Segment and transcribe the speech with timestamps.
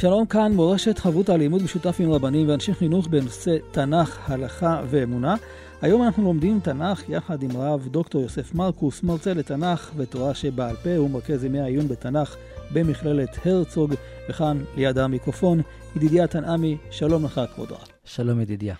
[0.00, 5.34] שלום כאן, מורשת חברות הלימוד משותף עם רבנים ואנשי חינוך בנושא תנ"ך, הלכה ואמונה.
[5.82, 10.96] היום אנחנו לומדים תנ"ך יחד עם רב דוקטור יוסף מרקוס, מרצה לתנ"ך ותורה שבעל פה,
[10.96, 12.36] הוא מרכז ימי העיון בתנ"ך
[12.72, 13.94] במכללת הרצוג,
[14.28, 15.60] וכאן ליד המיקרופון,
[15.96, 17.88] ידידיה תנעמי, שלום לך כבוד רב.
[18.04, 18.74] שלום ידידיה.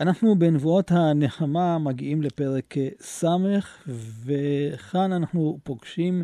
[0.00, 3.24] אנחנו בנבואות הנחמה מגיעים לפרק ס',
[4.24, 6.22] וכאן אנחנו פוגשים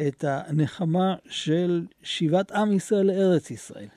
[0.00, 3.88] את הנחמה של שיבת עם ישראל לארץ ישראל.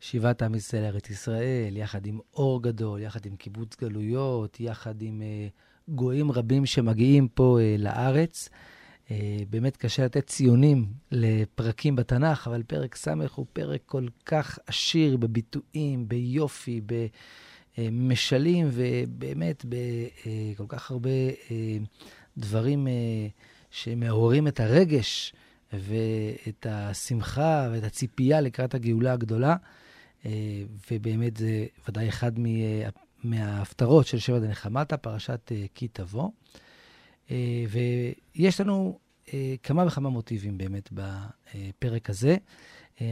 [0.00, 5.22] שיבת עם ישראל לארץ ישראל, יחד עם אור גדול, יחד עם קיבוץ גלויות, יחד עם
[5.22, 8.48] uh, גויים רבים שמגיעים פה uh, לארץ.
[9.06, 9.10] Uh,
[9.50, 16.08] באמת קשה לתת ציונים לפרקים בתנ"ך, אבל פרק ס' הוא פרק כל כך עשיר בביטויים,
[16.08, 16.80] ביופי,
[17.78, 21.10] במשלים, ובאמת בכל כך הרבה
[22.38, 22.86] דברים
[23.70, 25.32] שמעוררים את הרגש
[25.72, 29.56] ואת השמחה ואת הציפייה לקראת הגאולה הגדולה.
[30.26, 30.30] אה,
[30.90, 32.32] ובאמת זה ודאי אחד
[33.24, 36.30] מההפטרות של שבע דנחמתה, פרשת אה, כי תבוא.
[37.30, 38.98] אה, ויש לנו
[39.62, 42.36] כמה וכמה מוטיבים באמת בפרק הזה.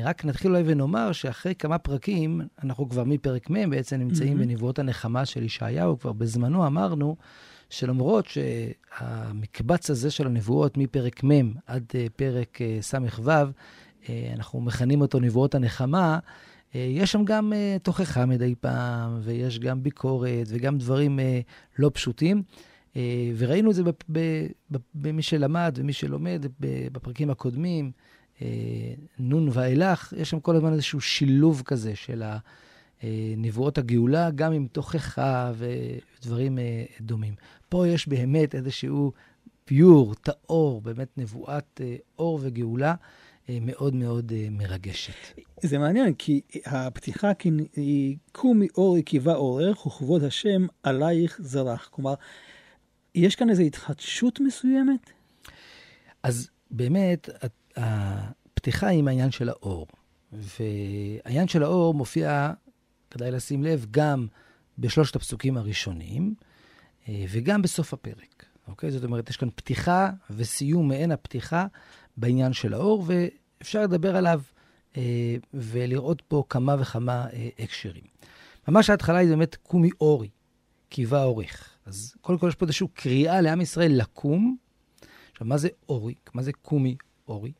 [0.05, 4.41] רק נתחיל אולי ונאמר שאחרי כמה פרקים, אנחנו כבר מפרק מ' בעצם נמצאים mm-hmm.
[4.41, 7.17] בנבואות הנחמה של ישעיהו, כבר בזמנו אמרנו
[7.71, 13.31] שלמרות שהמקבץ הזה של הנבואות מפרק מ' עד אה, פרק אה, ס"ו,
[14.09, 16.19] אה, אנחנו מכנים אותו נבואות הנחמה,
[16.75, 21.19] יש שם גם תוכחה מדי פעם, ויש גם ביקורת, וגם דברים
[21.79, 22.43] לא פשוטים.
[23.37, 23.83] וראינו את זה
[24.95, 26.47] במי שלמד ומי שלומד
[26.93, 27.91] בפרקים הקודמים,
[29.21, 32.23] נ' ואילך, יש שם כל הזמן איזשהו שילוב כזה של
[33.37, 36.59] נבואות הגאולה, גם עם תוכחה ודברים
[37.01, 37.35] דומים.
[37.69, 39.13] פה יש באמת איזשהו
[39.67, 42.95] פיור, טהור, באמת נבואת אה, אור וגאולה
[43.49, 45.41] אה, מאוד מאוד אה, מרגשת.
[45.63, 47.33] זה מעניין, כי הפתיחה
[47.77, 51.89] היא קומי אורי קיבה אורך וכבוד השם עלייך זרח.
[51.93, 52.15] כלומר,
[53.15, 55.11] יש כאן איזו התחדשות מסוימת?
[56.23, 57.29] אז באמת,
[57.77, 59.87] הפתיחה היא עם העניין של האור.
[60.33, 62.53] והעניין של האור מופיע,
[63.17, 64.27] כדאי לשים לב, גם
[64.79, 66.35] בשלושת הפסוקים הראשונים,
[67.09, 68.45] אה, וגם בסוף הפרק.
[68.69, 68.91] אוקיי?
[68.91, 71.67] זאת אומרת, יש כאן פתיחה וסיום מעין הפתיחה
[72.17, 74.41] בעניין של האור, ואפשר לדבר עליו
[74.97, 78.05] אה, ולראות פה כמה וכמה אה, הקשרים.
[78.69, 80.29] ממש ההתחלה היא באמת קומי אורי,
[80.89, 81.69] קיבה אורך.
[81.87, 84.57] אז קודם כל יש פה איזושהי קריאה לעם ישראל לקום.
[85.33, 86.15] עכשיו, מה זה אורי?
[86.35, 86.97] מה זה קומי
[87.29, 87.53] אורי?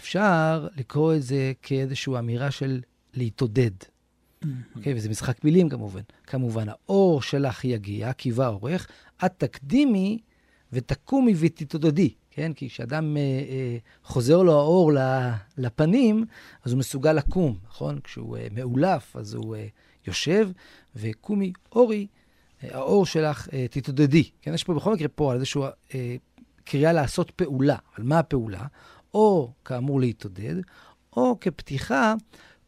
[0.00, 2.80] אפשר לקרוא את זה כאיזושהי אמירה של
[3.14, 3.93] להתעודד.
[4.76, 4.92] אוקיי?
[4.92, 6.00] Okay, וזה משחק מילים כמובן.
[6.26, 8.88] כמובן, האור שלך יגיע, קיבה אורך,
[9.24, 10.18] את תקדימי
[10.72, 12.52] ותקומי ותתעודדי, כן?
[12.52, 14.92] כי כשאדם אה, אה, חוזר לו האור
[15.58, 16.24] לפנים,
[16.64, 18.00] אז הוא מסוגל לקום, נכון?
[18.04, 19.66] כשהוא אה, מאולף, אז הוא אה,
[20.06, 20.50] יושב,
[20.96, 22.06] וקומי אורי,
[22.64, 24.30] אה, האור שלך אה, תתעודדי.
[24.42, 24.54] כן?
[24.54, 25.62] יש פה בכל מקרה פה איזושהי
[25.94, 26.16] אה,
[26.64, 27.76] קריאה לעשות פעולה.
[27.96, 28.66] על מה הפעולה?
[29.14, 30.54] או כאמור להתעודד,
[31.16, 32.14] או כפתיחה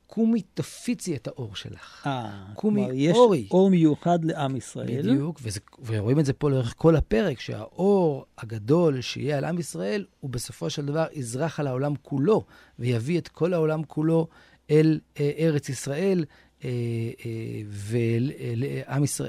[0.07, 2.03] קומי תפיצי את האור שלך.
[2.07, 3.49] אה, כלומר, יש אורי.
[3.51, 5.13] אור מיוחד לעם ישראל.
[5.13, 10.05] בדיוק, וזה, ורואים את זה פה לאורך כל הפרק, שהאור הגדול שיהיה על עם ישראל,
[10.21, 12.45] הוא בסופו של דבר יזרח על העולם כולו,
[12.79, 14.29] ויביא את כל העולם כולו
[14.71, 16.25] אל אה, ארץ ישראל,
[16.65, 16.71] אה,
[17.27, 17.63] אה,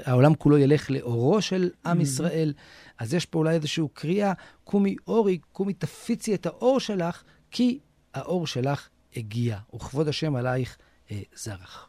[0.06, 2.02] והעולם כולו ילך לאורו של עם mm-hmm.
[2.02, 2.52] ישראל.
[2.98, 4.32] אז יש פה אולי איזושהי קריאה,
[4.64, 7.78] קומי אורי, קומי תפיצי את האור שלך, כי
[8.14, 10.76] האור שלך הגיע, וכבוד השם עלייך
[11.10, 11.88] אה, זרח.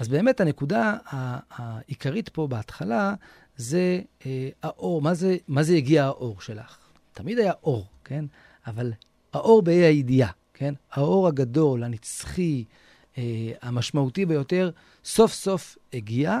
[0.00, 0.96] אז באמת הנקודה
[1.50, 3.14] העיקרית פה בהתחלה
[3.56, 5.02] זה אה, האור.
[5.02, 6.78] מה זה, מה זה הגיע האור שלך?
[7.12, 8.24] תמיד היה אור, כן?
[8.66, 8.92] אבל
[9.32, 10.74] האור באי הידיעה, כן?
[10.92, 12.64] האור הגדול, הנצחי,
[13.18, 13.22] אה,
[13.62, 14.70] המשמעותי ביותר,
[15.04, 16.40] סוף סוף הגיע.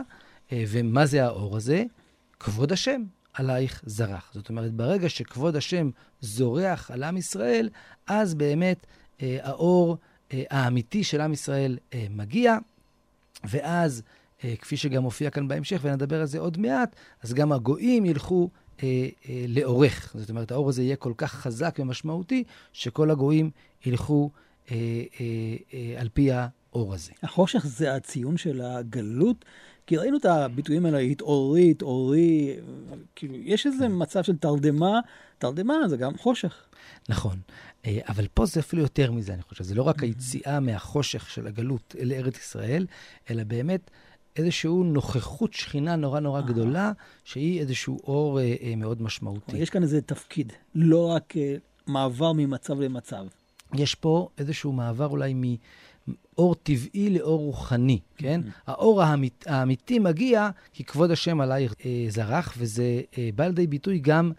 [0.52, 1.84] אה, ומה זה האור הזה?
[2.40, 3.02] כבוד השם
[3.32, 4.30] עלייך זרח.
[4.34, 7.68] זאת אומרת, ברגע שכבוד השם זורח על עם ישראל,
[8.06, 8.86] אז באמת
[9.20, 9.96] האור
[10.32, 12.56] אה, האמיתי של עם ישראל אה, מגיע,
[13.44, 14.02] ואז,
[14.60, 18.50] כפי שגם מופיע כאן בהמשך, ונדבר על זה עוד מעט, אז גם הגויים ילכו
[19.48, 20.14] לאורך.
[20.18, 23.50] זאת אומרת, האור הזה יהיה כל כך חזק ומשמעותי, שכל הגויים
[23.86, 24.30] ילכו
[25.98, 27.12] על פי האור הזה.
[27.22, 29.44] החושך זה הציון של הגלות?
[29.86, 32.56] כי ראינו את הביטויים האלה, התעוררי, התעוררי,
[33.14, 35.00] כאילו, יש איזה מצב של תרדמה,
[35.38, 36.66] תרדמה זה גם חושך.
[37.08, 37.36] נכון,
[37.86, 39.64] אה, אבל פה זה אפילו יותר מזה, אני חושב.
[39.64, 42.86] זה לא רק היציאה מהחושך של הגלות אל ארץ ישראל,
[43.30, 43.90] אלא באמת
[44.36, 46.92] איזושהי נוכחות שכינה נורא נורא גדולה,
[47.24, 49.56] שהיא איזשהו אור אה, אה, מאוד משמעותי.
[49.56, 51.34] יש כאן איזה תפקיד, לא רק
[51.86, 53.24] מעבר ממצב למצב.
[53.74, 55.34] יש פה איזשהו מעבר אולי
[56.08, 58.40] מאור טבעי לאור רוחני, כן?
[58.44, 58.60] Mm-hmm.
[58.66, 63.98] האור האמית, האמיתי מגיע כי כבוד השם עלייך אה, זרח, וזה אה, בא לידי ביטוי
[63.98, 64.32] גם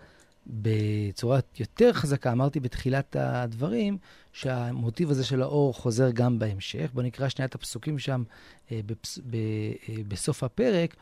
[0.47, 3.97] בצורה יותר חזקה, אמרתי בתחילת הדברים,
[4.33, 6.89] שהמוטיב הזה של האור חוזר גם בהמשך.
[6.93, 8.23] בואו נקרא שנייה את הפסוקים שם
[8.71, 10.95] אה, בפס, ב, אה, בסוף הפרק.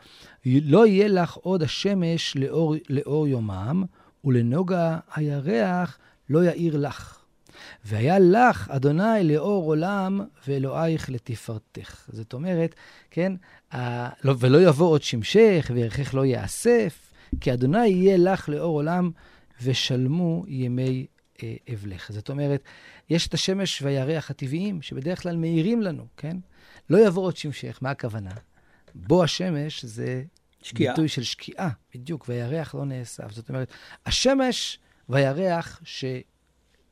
[0.46, 3.84] לא יהיה לך עוד השמש לאור, לאור יומם,
[4.24, 5.98] ולנוגה הירח
[6.30, 7.15] לא יאיר לך.
[7.84, 12.08] והיה לך, אדוני, לאור עולם, ואלוהיך לתפארתך.
[12.12, 12.74] זאת אומרת,
[13.10, 13.32] כן,
[13.74, 14.08] ה...
[14.24, 19.10] לא, ולא יבוא עוד שמשך, וירכך לא יאסף, כי אדוני יהיה לך לאור עולם,
[19.62, 21.06] ושלמו ימי
[21.42, 22.12] אה, אבלך.
[22.12, 22.62] זאת אומרת,
[23.10, 26.36] יש את השמש והירח הטבעיים, שבדרך כלל מאירים לנו, כן?
[26.90, 28.30] לא יבוא עוד שמשך, מה הכוונה?
[28.94, 30.22] בוא השמש זה
[30.62, 30.92] שקיעה.
[30.92, 33.32] ביטוי של שקיעה, בדיוק, והירח לא נאסף.
[33.32, 33.72] זאת אומרת,
[34.06, 35.80] השמש והירח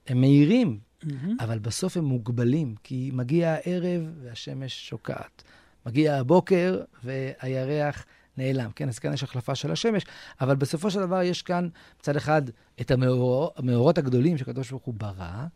[0.08, 1.10] שהם מאירים, mm-hmm.
[1.40, 5.42] אבל בסוף הם מוגבלים, כי מגיע הערב והשמש שוקעת.
[5.86, 8.04] מגיע הבוקר והירח
[8.36, 8.70] נעלם.
[8.74, 10.02] כן, אז כאן יש החלפה של השמש,
[10.40, 11.68] אבל בסופו של דבר יש כאן
[12.00, 12.42] מצד אחד
[12.80, 15.46] את המאור, המאורות הגדולים שהקדוש ברוך הוא ברא,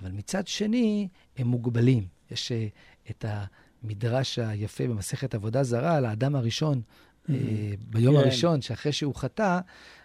[0.00, 2.06] אבל מצד שני הם מוגבלים.
[2.30, 7.30] יש uh, את המדרש היפה במסכת עבודה זרה על האדם הראשון, mm-hmm.
[7.30, 7.32] uh,
[7.78, 8.20] ביום כן.
[8.20, 9.60] הראשון, שאחרי שהוא חטא,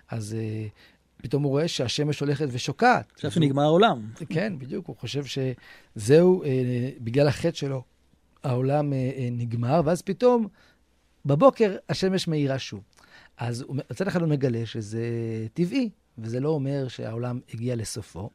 [0.09, 0.35] אז...
[0.39, 3.11] Uh, פתאום הוא רואה שהשמש הולכת ושוקעת.
[3.15, 4.01] חושב שנגמר העולם.
[4.29, 7.83] כן, בדיוק, הוא חושב שזהו, אה, בגלל החטא שלו,
[8.43, 10.47] העולם אה, אה, נגמר, ואז פתאום
[11.25, 12.83] בבוקר השמש מאירה שוב.
[13.37, 15.01] אז מצד אחד הוא מגלה שזה
[15.53, 18.29] טבעי, וזה לא אומר שהעולם הגיע לסופו.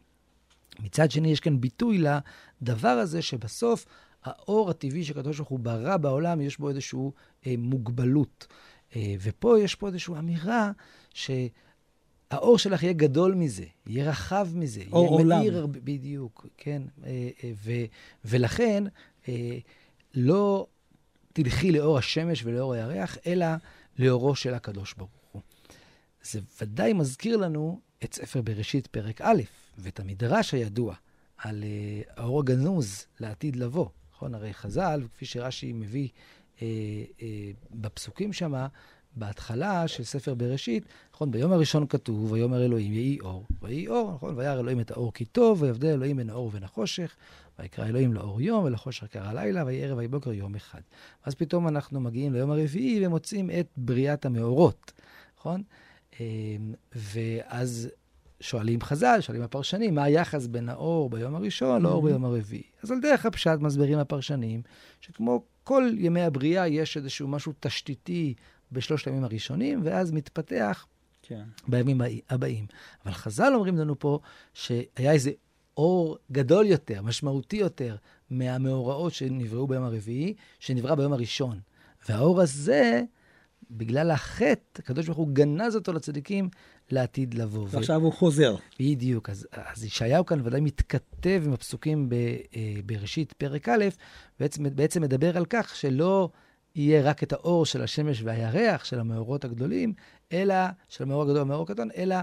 [0.81, 3.87] מצד שני, יש כאן ביטוי לדבר הזה שבסוף
[4.25, 6.99] האור הטבעי שקדוש ברוך הוא ברא בעולם, יש בו איזושהי
[7.47, 8.47] אה, מוגבלות.
[8.97, 10.71] אה, ופה יש פה איזושהי אמירה
[12.33, 15.39] שהאור שלך יהיה גדול מזה, יהיה רחב מזה, אור יהיה עולם.
[15.39, 16.83] מאיר, בדיוק, כן.
[17.05, 17.73] אה, אה, ו,
[18.25, 18.85] ולכן,
[19.29, 19.59] אה,
[20.15, 20.67] לא
[21.33, 23.47] תלכי לאור השמש ולאור הירח, אלא
[23.99, 25.43] לאורו של הקדוש ברוך הוא.
[26.23, 29.43] זה ודאי מזכיר לנו את ספר בראשית, פרק א',
[29.79, 30.95] ואת המדרש הידוע
[31.39, 31.65] על
[32.17, 33.89] האור הגנוז לעתיד לבוא.
[34.15, 34.35] נכון?
[34.35, 36.09] הרי חז"ל, כפי שרש"י מביא
[36.57, 36.63] uh, uh,
[37.71, 38.67] בפסוקים שמה,
[39.17, 40.85] בהתחלה של ספר בראשית,
[41.15, 43.47] נכון, ביום הראשון כתוב, ויאמר אלוהים יהי אור.
[43.63, 47.17] ויהי אור, נכון, וירא אלוהים את האור כי טוב, ויבדל אלוהים בין האור ובין החושך,
[47.59, 50.81] ויקרא אלוהים לאור יום, ולחושך קרא לילה, ויהי ערב ויהי בוקר יום אחד.
[51.25, 54.93] אז פתאום אנחנו מגיעים ליום הרביעי ומוצאים את בריאת המאורות,
[55.39, 55.63] נכון?
[56.21, 57.89] אמ, ואז
[58.41, 62.07] שואלים חז"ל, שואלים הפרשנים, מה היחס בין האור ביום הראשון לאור mm-hmm.
[62.07, 62.63] ביום הרביעי?
[62.83, 64.63] אז על דרך הפשט מסבירים הפרשנים,
[65.01, 68.35] שכמו כל ימי הבריאה יש איזשהו משהו תשתיתי
[68.75, 70.87] בשלושת הימים הראשונים, ואז מתפתח
[71.23, 71.45] כן.
[71.69, 72.01] בימים
[72.31, 72.67] הבאים.
[73.05, 74.19] אבל חז"ל אומרים לנו פה
[74.55, 75.31] שהיה איזה
[75.77, 77.97] אור גדול יותר, משמעותי יותר,
[78.31, 81.61] מהמאורעות שנבראו ביום הרביעי, שנברא ביום הראשון.
[82.09, 83.03] והאור הזה,
[83.71, 86.49] בגלל החטא, הקדוש ברוך הוא גנז אותו לצדיקים
[86.91, 87.67] לעתיד לבוא.
[87.71, 88.05] ועכשיו ו...
[88.05, 88.57] הוא חוזר.
[88.81, 89.31] בדיוק.
[89.31, 93.85] אז, אז ישעיהו כאן ודאי מתכתב עם הפסוקים ב, אה, בראשית פרק א',
[94.41, 96.31] בעצם, בעצם מדבר על כך שלא
[96.75, 99.93] יהיה רק את האור של השמש והירח, של המאורות הגדולים,
[100.33, 100.55] אלא,
[100.89, 102.17] של המאור הגדול והמאור הקטן, אלא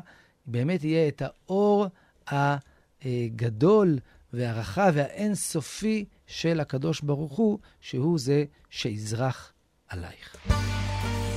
[0.45, 1.85] באמת יהיה את האור
[2.27, 3.99] הגדול
[4.33, 9.53] והרחב והאינסופי של הקדוש ברוך הוא, שהוא זה שיזרח
[9.89, 10.35] עלייך.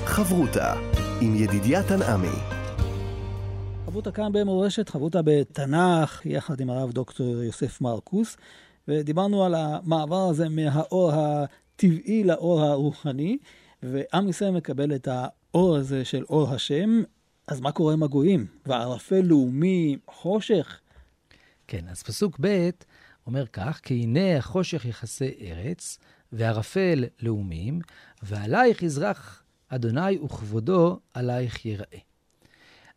[0.05, 0.75] חברותה
[1.21, 2.39] עם ידידיה תנעמי.
[3.87, 8.37] חברותה כאן במורשת, חברותה בתנ"ך, יחד עם הרב דוקטור יוסף מרקוס,
[8.89, 11.13] ודיברנו על המעבר הזה מהאור
[11.75, 13.39] הטבעי לאור הרוחני,
[13.83, 17.03] ועם ישראל מקבל את האור הזה של אור השם,
[17.49, 18.47] אז מה קורה עם הגויים?
[18.67, 20.81] וערפל לאומי, חושך?
[21.67, 22.71] כן, אז פסוק ב'
[23.27, 25.99] אומר כך, כי הנה החושך יכסה ארץ,
[26.33, 27.81] וערפל לאומים,
[28.23, 31.99] ועלייך יזרח אדוני וכבודו עלייך יראה.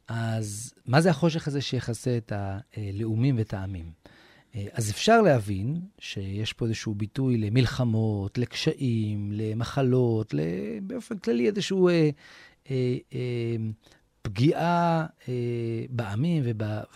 [0.07, 3.91] אז מה זה החושך הזה שיכסה את הלאומים ואת העמים?
[4.71, 10.33] אז אפשר להבין שיש פה איזשהו ביטוי למלחמות, לקשיים, למחלות,
[10.83, 12.09] באופן כללי איזשהו אה,
[12.71, 13.55] אה, אה,
[14.21, 15.33] פגיעה אה,
[15.89, 16.43] בעמים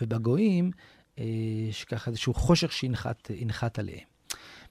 [0.01, 0.71] ובגויים,
[1.19, 1.23] אה,
[1.71, 4.05] שככה איזשהו חושך שינחת עליהם.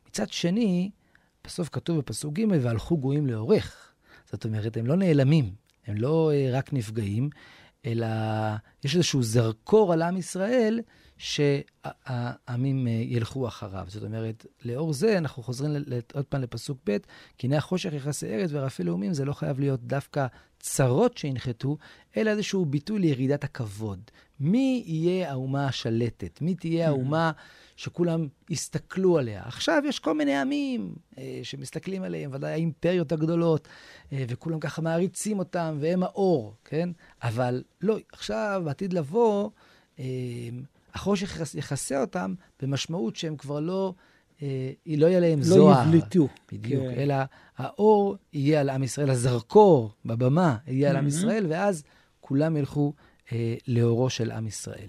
[0.08, 0.90] מצד שני,
[1.44, 3.92] בסוף כתוב בפסוק ג' והלכו גויים לעורך.
[4.32, 5.50] זאת אומרת, הם לא נעלמים,
[5.86, 7.30] הם לא אה, רק נפגעים,
[7.86, 8.06] אלא
[8.84, 10.80] יש איזשהו זרקור על עם ישראל
[11.20, 13.84] שהעמים אה, ילכו אחריו.
[13.88, 15.82] זאת אומרת, לאור זה אנחנו חוזרים
[16.14, 16.96] עוד פעם לפסוק ב',
[17.38, 20.26] כי הנה החושך יכסה ארץ ורפי לאומים, זה לא חייב להיות דווקא
[20.60, 21.76] צרות שינחתו,
[22.16, 24.00] אלא איזשהו ביטוי לירידת הכבוד.
[24.40, 26.40] מי יהיה האומה השלטת?
[26.40, 26.90] מי תהיה mm-hmm.
[26.90, 27.32] האומה
[27.76, 29.42] שכולם יסתכלו עליה?
[29.44, 33.68] עכשיו יש כל מיני עמים אה, שמסתכלים עליהם, ודאי האימפריות הגדולות,
[34.12, 36.88] אה, וכולם ככה מעריצים אותם, והם האור, כן?
[37.22, 39.50] אבל לא, עכשיו, בעתיד לבוא,
[39.98, 40.04] אה,
[40.94, 43.94] החושך יכסה אותם במשמעות שהם כבר לא,
[44.42, 45.90] אה, לא יהיה להם לא זוהר.
[45.90, 46.28] לא יבלטו.
[46.52, 47.00] בדיוק, כן.
[47.00, 47.14] אלא
[47.58, 51.82] האור יהיה על עם ישראל, הזרקור בבמה יהיה על עם ישראל, ואז
[52.20, 52.92] כולם ילכו
[53.32, 54.88] אה, לאורו של עם ישראל.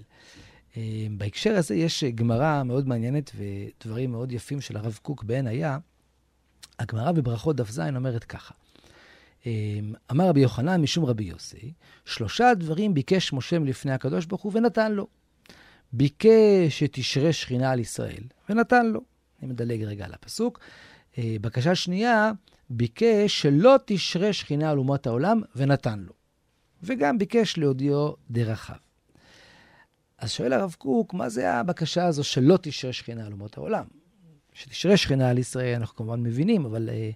[0.76, 5.78] אה, בהקשר הזה יש גמרא מאוד מעניינת ודברים מאוד יפים של הרב קוק בעין היה.
[6.78, 8.54] הגמרא בברכות דף ז אומרת ככה:
[9.46, 9.80] אה,
[10.10, 11.72] אמר רבי יוחנן משום רבי יוסי,
[12.04, 15.06] שלושה דברים ביקש משה מלפני הקדוש ברוך הוא ונתן לו.
[15.92, 19.00] ביקש שתשרה שכינה על ישראל, ונתן לו.
[19.42, 20.60] אני מדלג רגע על הפסוק.
[21.18, 22.32] אה, בקשה שנייה,
[22.70, 26.12] ביקש שלא תשרה שכינה על אומות העולם, ונתן לו.
[26.82, 28.76] וגם ביקש להודיעו דרכיו.
[30.18, 33.84] אז שואל הרב קוק, מה זה הבקשה הזו שלא תשרה שכינה על אומות העולם?
[34.52, 37.10] שתשרה שכינה על ישראל, אנחנו כמובן מבינים, אבל אה,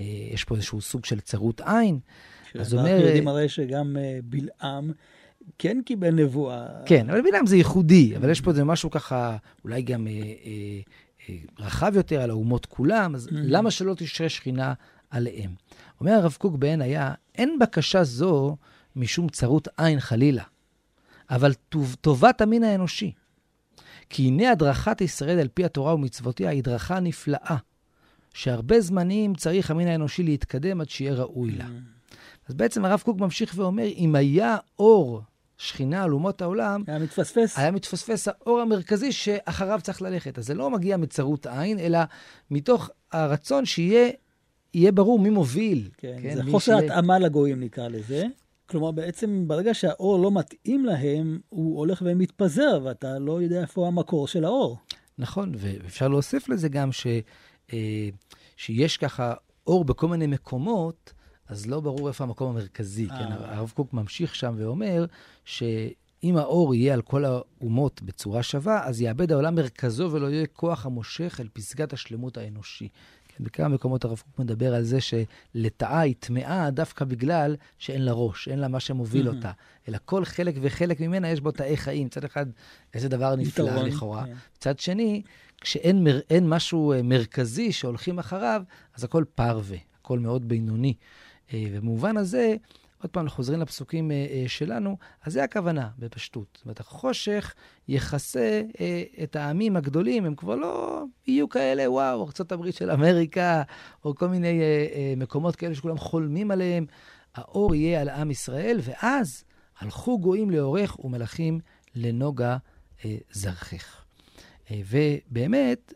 [0.00, 1.98] אה, יש פה איזשהו סוג של צרות עין.
[2.58, 2.90] אז הוא אומר...
[2.92, 4.92] אנחנו יודעים הרי שגם אה, בלעם
[5.58, 6.66] כן קיבל נבואה.
[6.86, 10.80] כן, אבל בלעם זה ייחודי, אבל יש פה איזה משהו ככה, אולי גם אה, אה,
[11.28, 13.32] אה, רחב יותר על האומות כולם, אז mm-hmm.
[13.34, 14.72] למה שלא תשרה שכינה
[15.10, 15.50] עליהם?
[16.00, 18.56] אומר הרב קוק בעין היה, אין בקשה זו
[18.96, 20.42] משום צרות עין חלילה,
[21.30, 23.12] אבל טוב, טובת המין האנושי.
[24.10, 27.56] כי הנה הדרכת ישראל על פי התורה ומצוותיה היא דרכה נפלאה,
[28.34, 31.64] שהרבה זמנים צריך המין האנושי להתקדם עד שיהיה ראוי לה.
[31.64, 32.16] Mm.
[32.48, 35.22] אז בעצם הרב קוק ממשיך ואומר, אם היה אור
[35.58, 37.58] שכינה על אומות העולם, היה מתפספס.
[37.58, 40.38] היה מתפספס האור המרכזי שאחריו צריך ללכת.
[40.38, 41.98] אז זה לא מגיע מצרות עין, אלא
[42.50, 44.10] מתוך הרצון שיהיה
[44.74, 45.88] יהיה ברור מי מוביל.
[45.98, 46.92] כן, כן זה חוסר שיהיה...
[46.92, 48.24] התאמה לגויים נקרא לזה.
[48.66, 54.28] כלומר, בעצם ברגע שהאור לא מתאים להם, הוא הולך ומתפזר, ואתה לא יודע איפה המקור
[54.28, 54.78] של האור.
[55.18, 57.06] נכון, ואפשר להוסיף לזה גם ש,
[57.72, 58.08] אה,
[58.56, 59.34] שיש ככה
[59.66, 61.12] אור בכל מיני מקומות,
[61.48, 63.08] אז לא ברור איפה המקום המרכזי.
[63.08, 63.56] כן, אה.
[63.56, 65.04] הרב קוק ממשיך שם ואומר
[65.44, 70.86] שאם האור יהיה על כל האומות בצורה שווה, אז יאבד העולם מרכזו ולא יהיה כוח
[70.86, 72.88] המושך אל פסגת השלמות האנושי.
[73.28, 78.12] כן, בכמה מקומות הרב קוק מדבר על זה שלטאה היא טמאה דווקא בגלל שאין לה
[78.12, 79.52] ראש, אין לה מה שמוביל אותה,
[79.88, 82.06] אלא כל חלק וחלק ממנה יש בו תאי חיים.
[82.06, 82.46] מצד אחד,
[82.94, 84.24] איזה דבר נפלא לכאורה.
[84.24, 84.32] כן.
[84.56, 85.22] מצד שני,
[85.60, 88.62] כשאין מר, משהו אה, מרכזי שהולכים אחריו,
[88.96, 90.94] אז הכל פרווה, הכל מאוד בינוני.
[91.54, 92.56] אה, ובמובן הזה,
[93.02, 96.48] עוד פעם, אנחנו חוזרים לפסוקים אה, אה, שלנו, אז זה הכוונה, בפשטות.
[96.54, 97.54] זאת אומרת, החושך
[97.88, 98.62] יכסה
[99.22, 103.62] את העמים הגדולים, הם כבר לא יהיו כאלה, וואו, ארה"ב של אמריקה,
[104.04, 104.60] או כל מיני
[105.16, 106.86] מקומות כאלה שכולם חולמים עליהם.
[107.34, 109.44] האור יהיה על עם ישראל, ואז
[109.78, 111.60] הלכו גויים לאורך ומלכים
[111.94, 112.56] לנוגה
[113.30, 114.04] זרחך.
[114.70, 115.92] ובאמת,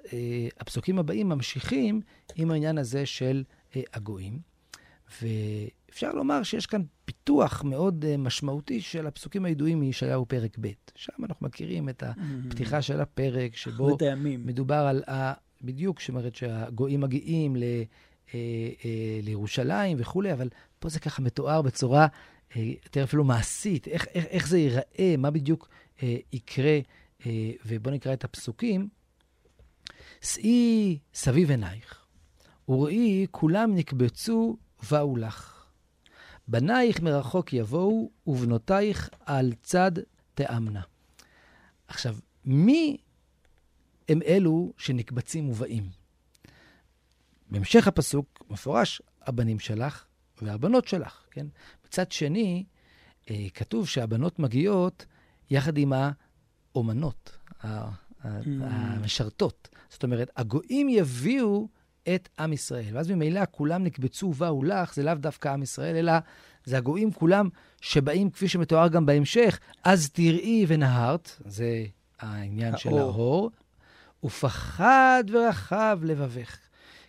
[0.60, 2.00] הפסוקים הבאים ממשיכים
[2.36, 3.44] עם העניין הזה של
[3.94, 4.47] הגויים.
[5.22, 10.68] ואפשר לומר שיש כאן פיתוח מאוד uh, משמעותי של הפסוקים הידועים מישעיהו פרק ב'.
[10.94, 13.96] שם אנחנו מכירים את הפתיחה של הפרק, שבו
[14.46, 15.32] מדובר על, ה...
[15.62, 17.62] בדיוק, שאומרת שהגויים מגיעים ל...
[18.28, 18.34] uh, uh,
[19.22, 20.48] לירושלים וכולי, אבל
[20.78, 22.06] פה זה ככה מתואר בצורה
[22.56, 26.78] יותר אפילו מעשית, איך, איך, איך זה ייראה, מה בדיוק uh, יקרה,
[27.20, 27.24] uh,
[27.66, 28.88] ובואו נקרא את הפסוקים.
[30.20, 32.04] שאי סביב עינייך,
[32.68, 35.66] וראי כולם נקבצו ובאו לך.
[36.48, 39.92] בנייך מרחוק יבואו, ובנותייך על צד
[40.34, 40.80] תאמנה.
[41.88, 42.96] עכשיו, מי
[44.08, 45.88] הם אלו שנקבצים ובאים?
[47.50, 50.04] בהמשך הפסוק מפורש, הבנים שלך
[50.42, 51.46] והבנות שלך, כן?
[51.86, 52.64] מצד שני,
[53.30, 55.06] אה, כתוב שהבנות מגיעות
[55.50, 57.66] יחד עם האומנות, mm.
[58.60, 59.68] המשרתות.
[59.88, 61.68] זאת אומרת, הגויים יביאו
[62.14, 62.96] את עם ישראל.
[62.96, 66.12] ואז ממילא כולם נקבצו ובאו לך, זה לאו דווקא עם ישראל, אלא
[66.64, 67.48] זה הגויים כולם
[67.80, 71.84] שבאים, כפי שמתואר גם בהמשך, אז תראי ונהרת, זה
[72.18, 72.78] העניין האור.
[72.78, 73.50] של האור,
[74.24, 76.58] ופחד ורחב לבבך,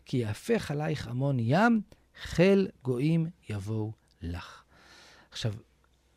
[0.05, 1.81] כי יהפך עלייך המון ים,
[2.21, 3.91] חיל גויים יבואו
[4.21, 4.63] לך.
[5.31, 5.53] עכשיו,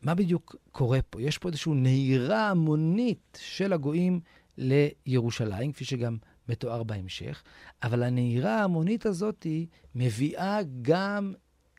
[0.01, 1.21] מה בדיוק קורה פה?
[1.21, 4.19] יש פה איזושהי נהירה המונית של הגויים
[4.57, 6.17] לירושלים, כפי שגם
[6.49, 7.43] מתואר בהמשך,
[7.83, 9.47] אבל הנהירה ההמונית הזאת
[9.95, 11.33] מביאה גם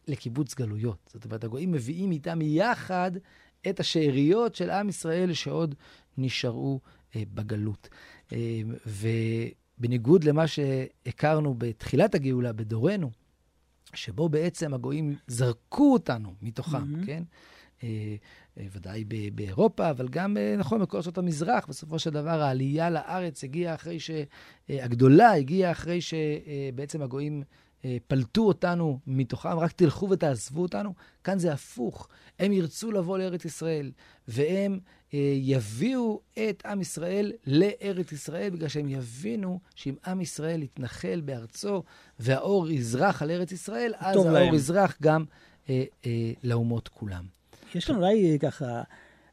[0.09, 1.11] לקיבוץ גלויות.
[1.13, 3.13] זאת אומרת, הגויים מביאים איתם יחד
[3.69, 5.75] את השאריות של עם ישראל שעוד
[6.19, 6.81] נשארו
[7.17, 7.89] אה, בגלות.
[8.33, 13.11] אה, ובניגוד למה שהכרנו בתחילת הגאולה, בדורנו,
[13.95, 17.07] שבו בעצם הגויים זרקו אותנו מתוכם, mm-hmm.
[17.07, 17.23] כן?
[17.85, 18.17] אה,
[18.59, 21.67] אה, ודאי באירופה, אבל גם, אה, נכון, בכל ארצות המזרח.
[21.67, 24.11] בסופו של דבר, העלייה לארץ הגיעה אחרי ש...
[24.69, 27.43] הגדולה הגיעה אחרי שבעצם הגויים
[28.07, 30.95] פלטו אותנו מתוכם, רק תלכו ותעזבו אותנו.
[31.25, 32.09] כאן זה הפוך.
[32.39, 33.93] הם ירצו לבוא לארץ ישראל,
[34.29, 34.79] והם
[35.43, 41.83] יביאו את עם ישראל לארץ ישראל, בגלל שהם יבינו שאם עם ישראל יתנחל בארצו
[42.19, 44.55] והאור יזרח על ארץ ישראל, אז האור להם.
[44.55, 45.25] יזרח גם
[45.69, 47.25] אה, אה, לאומות כולם.
[47.75, 48.83] יש לנו אולי ככה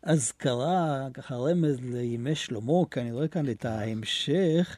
[0.03, 4.77] אזכרה, ככה רמז לימי שלמה, כי אני רואה כאן את ההמשך.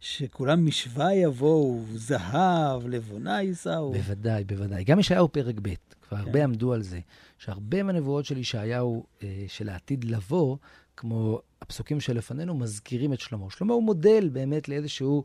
[0.00, 3.92] שכולם משווה יבואו, זהב, לבונה יישאו.
[3.92, 4.84] בוודאי, בוודאי.
[4.84, 6.24] גם ישעיהו פרק ב', כבר כן.
[6.24, 7.00] הרבה עמדו על זה,
[7.38, 10.56] שהרבה מהנבואות של ישעיהו, אה, של העתיד לבוא,
[10.96, 13.46] כמו הפסוקים שלפנינו, מזכירים את שלמה.
[13.50, 15.24] שלמה הוא מודל באמת לאיזשהו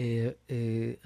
[0.00, 0.56] אה, אה,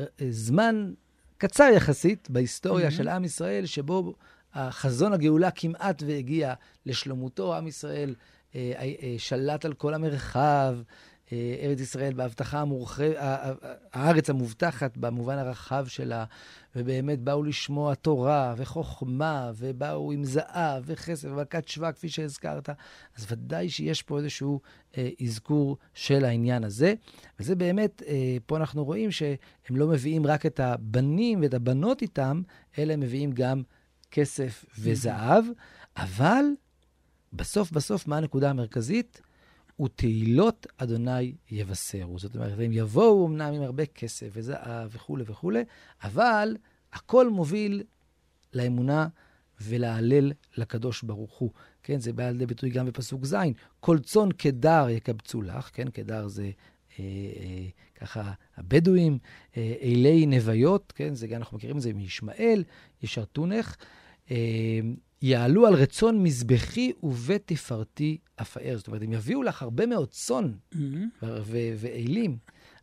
[0.00, 0.92] אה, זמן
[1.38, 2.90] קצר יחסית בהיסטוריה mm-hmm.
[2.90, 4.14] של עם ישראל, שבו
[4.56, 6.54] החזון הגאולה כמעט והגיע
[6.86, 7.56] לשלמותו.
[7.56, 8.14] עם ישראל
[8.54, 8.72] אה,
[9.02, 10.76] אה, שלט על כל המרחב,
[11.32, 13.16] אה, ארץ ישראל בהבטחה המורחבת,
[13.92, 16.25] הארץ המובטחת במובן הרחב שלה,
[16.76, 22.68] ובאמת באו לשמוע תורה וחוכמה, ובאו עם זהב וכסף ומלכת שבא, כפי שהזכרת.
[23.16, 24.60] אז ודאי שיש פה איזשהו
[24.98, 26.94] אה, אזכור של העניין הזה.
[27.40, 29.36] וזה באמת, אה, פה אנחנו רואים שהם
[29.70, 32.42] לא מביאים רק את הבנים ואת הבנות איתם,
[32.78, 33.62] אלא הם מביאים גם
[34.10, 35.44] כסף וזהב,
[35.96, 36.44] אבל
[37.32, 39.20] בסוף בסוף, מה הנקודה המרכזית?
[39.80, 42.18] ותהילות אדוני יבשרו.
[42.18, 45.64] זאת אומרת, הם יבואו אמנם עם הרבה כסף וזהב וכולי וכולי,
[46.02, 46.56] אבל
[46.92, 47.82] הכל מוביל
[48.54, 49.08] לאמונה
[49.60, 51.50] ולהלל לקדוש ברוך הוא.
[51.82, 53.36] כן, זה בא לידי ביטוי גם בפסוק ז',
[53.80, 56.50] כל צאן קדר יקבצו לך, כן, קדר זה
[56.99, 59.19] אה, אה, ככה הבדואים,
[59.56, 62.65] אה, אלי נוויות, כן, זה גם אנחנו מכירים את זה מישמעאל,
[63.02, 63.76] ישרתונך.
[64.30, 64.80] אה,
[65.23, 68.76] יעלו על רצון מזבחי ובתפארתי אפאר.
[68.76, 70.76] זאת אומרת, הם יביאו לך הרבה מאוד צאן mm-hmm.
[71.52, 72.39] ואלים,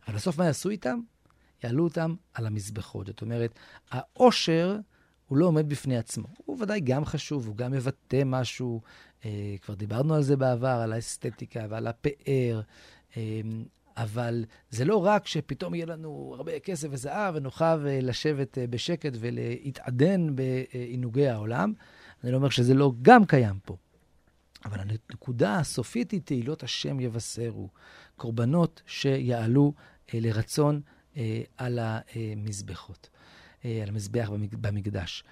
[0.06, 1.00] אבל בסוף מה יעשו איתם?
[1.64, 3.06] יעלו אותם על המזבחות.
[3.06, 3.58] זאת אומרת,
[3.90, 4.76] העושר
[5.28, 6.28] הוא לא עומד בפני עצמו.
[6.36, 8.80] הוא ודאי גם חשוב, הוא גם מבטא משהו.
[9.24, 12.60] אה, כבר דיברנו על זה בעבר, על האסתטיקה ועל הפאר.
[13.16, 13.40] אה,
[13.96, 19.12] אבל זה לא רק שפתאום יהיה לנו הרבה כסף וזהב ונוכל אה, לשבת אה, בשקט
[19.20, 21.72] ולהתעדן בעינוגי העולם,
[22.24, 23.76] אני לא אומר שזה לא גם קיים פה.
[24.64, 27.68] אבל הנקודה הסופית היא תהילות השם יבשרו,
[28.16, 29.72] קורבנות שיעלו
[30.14, 30.80] אה, לרצון
[31.56, 33.10] על המזבחות,
[33.64, 35.24] על המזבח במק, במקדש.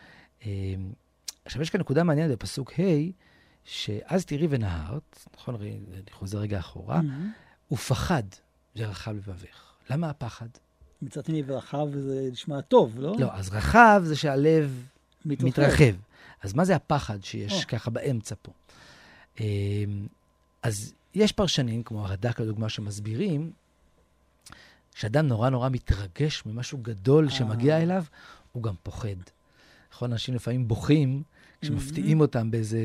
[1.44, 2.82] עכשיו, יש כאן נקודה מעניינת בפסוק ה',
[3.64, 7.72] שאז תראי ונהרת, נכון, אני חוזר רגע אחורה, mm-hmm.
[7.74, 8.22] ופחד
[8.76, 9.72] ורחב לבבך.
[9.90, 10.48] למה הפחד?
[11.02, 13.16] מצד שני, ורחב זה נשמע טוב, לא?
[13.18, 14.86] לא, אז רחב זה שהלב
[15.24, 15.48] מתרחב.
[15.48, 15.94] מתרחב.
[16.42, 17.66] אז מה זה הפחד שיש oh.
[17.66, 18.52] ככה באמצע פה?
[19.40, 20.06] אמ,
[20.62, 23.52] אז יש פרשנים, כמו הרד"ק לדוגמה, שמסבירים
[24.94, 27.30] שאדם נורא נורא מתרגש ממשהו גדול אה.
[27.30, 28.04] שמגיע אליו,
[28.52, 29.08] הוא גם פוחד.
[29.92, 31.22] נכון, אנשים לפעמים בוכים
[31.60, 32.22] כשמפתיעים mm-hmm.
[32.22, 32.76] אותם באיזו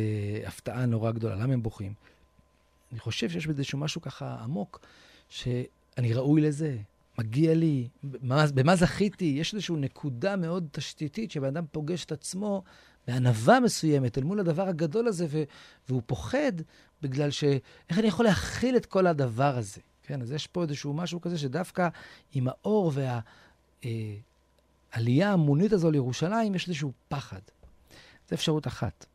[0.46, 1.36] הפתעה נורא גדולה.
[1.36, 1.94] למה הם בוכים?
[2.92, 4.86] אני חושב שיש בזה משהו ככה עמוק,
[5.98, 6.78] שאני ראוי לזה,
[7.20, 9.36] מגיע לי, במה, במה זכיתי?
[9.40, 12.64] יש איזושהי נקודה מאוד תשתיתית שבן אדם פוגש את עצמו
[13.08, 15.44] בענווה מסוימת אל מול הדבר הגדול הזה, ו-
[15.90, 16.52] והוא פוחד
[17.02, 17.44] בגלל ש...
[17.90, 19.82] איך אני יכול להכיל את כל הדבר הזה?
[20.04, 21.88] כן, אז יש פה איזשהו משהו כזה שדווקא
[22.34, 27.42] עם האור והעלייה אה, ההמונית הזו לירושלים, יש איזשהו פחד.
[28.30, 29.06] זו אפשרות אחת.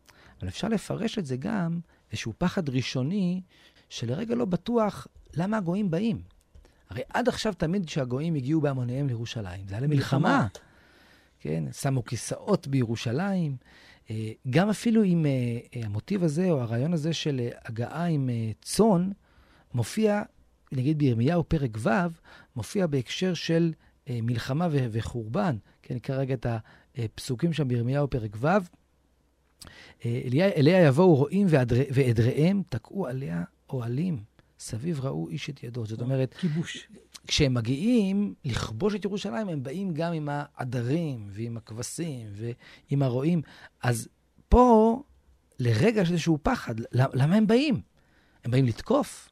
[0.40, 3.40] אבל אפשר לפרש את זה גם איזשהו פחד ראשוני,
[3.88, 6.31] שלרגע לא בטוח למה הגויים באים.
[6.92, 10.46] הרי עד עכשיו תמיד כשהגויים הגיעו בהמוניהם לירושלים, זה היה למלחמה.
[11.40, 11.64] כן?
[11.72, 13.56] שמו כיסאות בירושלים.
[14.10, 15.30] אה, גם אפילו עם אה,
[15.76, 18.30] אה, המוטיב הזה, או הרעיון הזה של הגעה עם
[18.62, 19.10] צאן,
[19.74, 20.22] מופיע,
[20.72, 21.88] נגיד בירמיהו פרק ו',
[22.56, 23.72] מופיע בהקשר של
[24.10, 25.56] מלחמה וחורבן.
[25.82, 26.46] כן, נקרא רגע את
[26.98, 28.48] הפסוקים שם בירמיהו פרק ו'.
[30.56, 31.46] אליה יבואו רועים
[31.94, 34.31] ועדריהם, תקעו עליה אוהלים.
[34.62, 35.86] סביב ראו איש את ידו.
[35.86, 36.34] זאת אומרת...
[36.34, 36.88] כיבוש.
[37.26, 43.42] כשהם מגיעים לכבוש את ירושלים, הם באים גם עם העדרים ועם הכבשים ועם הרועים.
[43.82, 44.08] אז
[44.48, 45.02] פה,
[45.58, 46.74] לרגע יש איזשהו פחד.
[46.92, 47.80] למה הם באים?
[48.44, 49.28] הם באים לתקוף.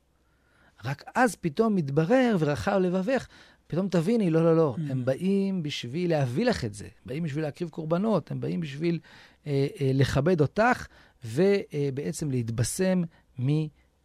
[0.85, 3.27] רק אז פתאום מתברר, ורחב לבבך,
[3.67, 4.91] פתאום תביני, לא, לא, לא, mm.
[4.91, 8.99] הם באים בשביל להביא לך את זה, באים בשביל להקריב קורבנות, הם באים בשביל
[9.47, 10.87] אה, אה, לכבד אותך
[11.25, 13.03] ובעצם להתבשם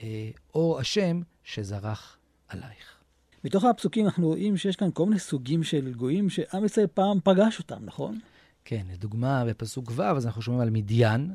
[0.03, 2.95] מאור השם שזרח עלייך.
[3.43, 7.59] מתוך הפסוקים אנחנו רואים שיש כאן כל מיני סוגים של גויים שעם ישראל פעם פגש
[7.59, 8.19] אותם, נכון?
[8.65, 11.31] כן, לדוגמה, בפסוק ו', אז אנחנו שומעים על מדיין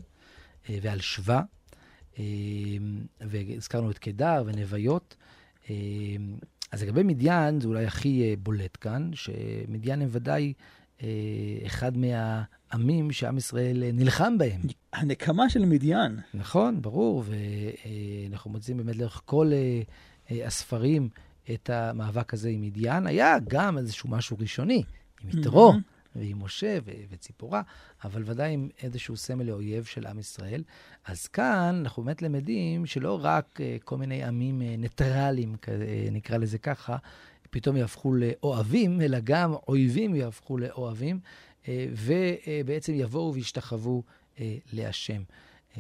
[0.68, 1.42] אה, ועל שווה,
[2.18, 2.24] אה,
[3.20, 5.16] והזכרנו את קדר ונוויות.
[5.70, 5.74] אה,
[6.72, 10.52] אז לגבי מדיין, זה אולי הכי בולט כאן, שמדיין הם ודאי
[11.66, 14.60] אחד מהעמים שעם ישראל נלחם בהם.
[14.92, 16.20] הנקמה של מדיין.
[16.34, 19.52] נכון, ברור, ואנחנו מוצאים באמת לאורך כל
[20.30, 21.08] הספרים
[21.54, 23.06] את המאבק הזה עם מדיין.
[23.06, 24.82] היה גם איזשהו משהו ראשוני,
[25.22, 25.72] עם יתרו.
[25.72, 26.00] Mm-hmm.
[26.16, 27.62] ועם משה ו- וציפורה,
[28.04, 30.62] אבל ודאי עם איזשהו סמל לאויב של עם ישראל.
[31.04, 35.68] אז כאן אנחנו באמת למדים שלא רק uh, כל מיני עמים uh, ניטרליים, uh,
[36.12, 36.96] נקרא לזה ככה,
[37.50, 41.20] פתאום יהפכו לאוהבים, אלא גם אויבים יהפכו לאוהבים,
[41.62, 44.02] uh, ובעצם יבואו וישתחוו
[44.36, 44.40] uh,
[44.72, 45.22] להשם.
[45.74, 45.78] Uh,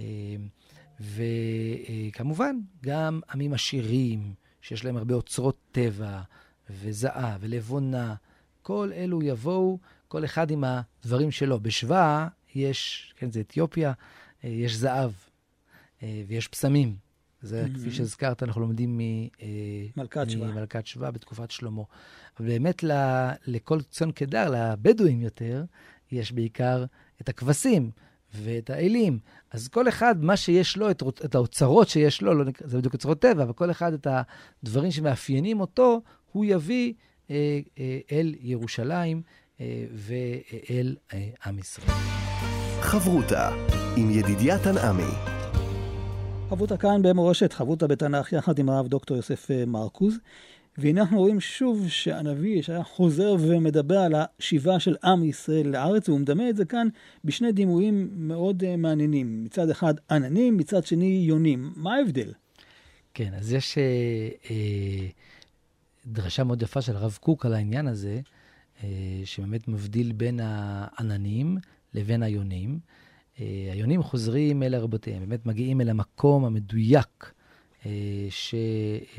[1.00, 6.20] וכמובן, גם עמים עשירים, שיש להם הרבה אוצרות טבע,
[6.70, 8.14] וזהב ולבונה,
[8.62, 9.78] כל אלו יבואו
[10.08, 11.60] כל אחד עם הדברים שלו.
[11.60, 13.92] בשבא יש, כן, זה אתיופיה,
[14.44, 15.10] אה, יש זהב
[16.02, 16.96] אה, ויש פסמים.
[17.42, 17.78] זה, mm-hmm.
[17.78, 19.00] כפי שהזכרת, אנחנו לומדים
[19.96, 20.46] ממלכת אה, שבא.
[20.46, 21.82] ממלכת שבא בתקופת שלמה.
[22.40, 22.92] אבל באמת ל,
[23.46, 25.64] לכל צאן קדר, לבדואים יותר,
[26.12, 26.84] יש בעיקר
[27.20, 27.90] את הכבשים
[28.34, 29.18] ואת האלים.
[29.50, 33.20] אז כל אחד, מה שיש לו, את, את האוצרות שיש לו, לא, זה בדיוק אוצרות
[33.20, 34.06] טבע, אבל כל אחד את
[34.62, 36.92] הדברים שמאפיינים אותו, הוא יביא
[37.30, 39.22] אה, אה, אל ירושלים.
[39.92, 41.88] ואל אה, עם ישראל.
[42.80, 43.50] חברותה
[43.96, 45.39] עם ידידיה תנעמי.
[46.50, 50.18] חברותה כאן במורשת, חברותה בתנ"ך יחד עם הרב דוקטור יוסף אה, מרקוז.
[50.78, 56.20] והנה אנחנו רואים שוב שהנביא ישעיה חוזר ומדבר על השיבה של עם ישראל לארץ, והוא
[56.20, 56.88] מדמה את זה כאן
[57.24, 59.44] בשני דימויים מאוד uh, מעניינים.
[59.44, 61.72] מצד אחד עננים, מצד שני יונים.
[61.76, 62.32] מה ההבדל?
[63.14, 64.50] כן, אז יש uh, uh,
[66.06, 68.20] דרשה מאוד יפה של הרב קוק על העניין הזה.
[68.84, 68.88] אה,
[69.24, 71.56] שבאמת מבדיל בין העננים
[71.94, 72.78] לבין היונים.
[73.40, 77.32] אה, היונים חוזרים אל רבותיהם, באמת מגיעים אל המקום המדויק
[77.86, 77.90] אה,
[78.30, 78.54] ש...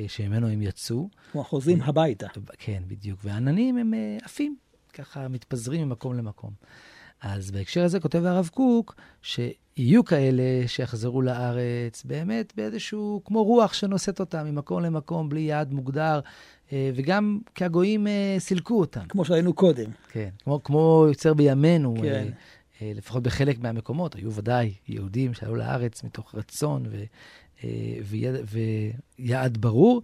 [0.08, 1.10] שממנו הם יצאו.
[1.32, 2.28] כמו חוזרים הביתה.
[2.58, 3.20] כן, בדיוק.
[3.24, 4.56] והעננים הם עפים,
[4.94, 6.52] ככה מתפזרים ממקום למקום.
[7.22, 14.20] אז בהקשר הזה כותב הרב קוק, שיהיו כאלה שיחזרו לארץ באמת באיזשהו, כמו רוח שנושאת
[14.20, 16.20] אותם ממקום למקום, בלי יעד מוגדר,
[16.74, 19.06] אה, וגם כי הגויים אה, סילקו אותם.
[19.10, 19.90] כמו שהיינו קודם.
[20.12, 22.28] כן, כמו, כמו יוצר בימינו, כן.
[22.82, 27.04] אה, לפחות בחלק מהמקומות, היו ודאי יהודים שעלו לארץ מתוך רצון ו,
[28.04, 28.36] ויד,
[29.20, 30.02] ויעד ברור,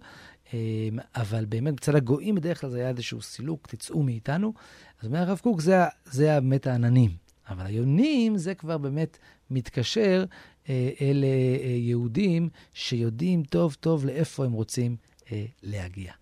[1.14, 4.52] אבל באמת בצד הגויים בדרך כלל זה היה איזשהו סילוק, תצאו מאיתנו.
[5.00, 7.10] אז אומר הרב קוק, זה, זה באמת העננים.
[7.48, 9.18] אבל היונים זה כבר באמת
[9.50, 10.24] מתקשר
[11.00, 11.24] אל
[11.76, 14.96] יהודים שיודעים טוב טוב לאיפה הם רוצים
[15.62, 16.12] להגיע.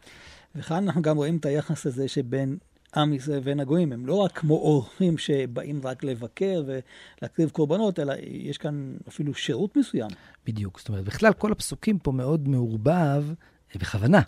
[0.55, 2.59] וכאן אנחנו גם רואים את היחס הזה שבין
[2.97, 3.93] עם ישראל ובין הגויים.
[3.93, 9.77] הם לא רק כמו אורחים שבאים רק לבקר ולהקריב קורבנות, אלא יש כאן אפילו שירות
[9.77, 10.11] מסוים.
[10.47, 10.79] בדיוק.
[10.79, 13.25] זאת אומרת, בכלל כל הפסוקים פה מאוד מעורבב,
[13.77, 14.21] בכוונה,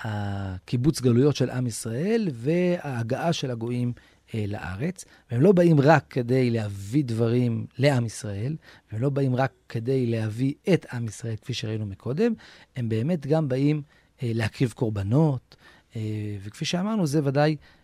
[0.00, 3.92] הקיבוץ גלויות של עם ישראל וההגעה של הגויים
[4.34, 5.04] אה, לארץ.
[5.30, 8.56] והם לא באים רק כדי להביא דברים לעם ישראל,
[8.92, 12.32] והם לא באים רק כדי להביא את עם ישראל, כפי שראינו מקודם,
[12.76, 13.82] הם באמת גם באים
[14.22, 15.56] אה, להקריב קורבנות,
[15.96, 16.00] אה,
[16.42, 17.79] וכפי שאמרנו, זה ודאי אה,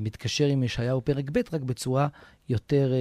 [0.00, 2.08] מתקשר עם ישעיהו פרק ב', רק בצורה
[2.48, 2.92] יותר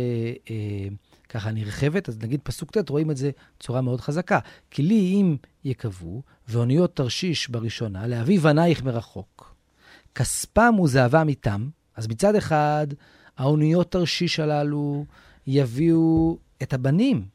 [1.30, 2.10] ככה נרחבת.
[2.10, 4.40] אז נגיד פסוק ט', רואים את זה בצורה מאוד חזקה.
[4.72, 9.56] כי לי אם יקבו, ואוניות תרשיש בראשונה, להביא בנייך מרחוק.
[10.16, 12.88] כספם וזהבם איתם, אז מצד אחד,
[13.38, 15.06] האוניות תרשיש הללו
[15.48, 17.26] יביאו את הבנים,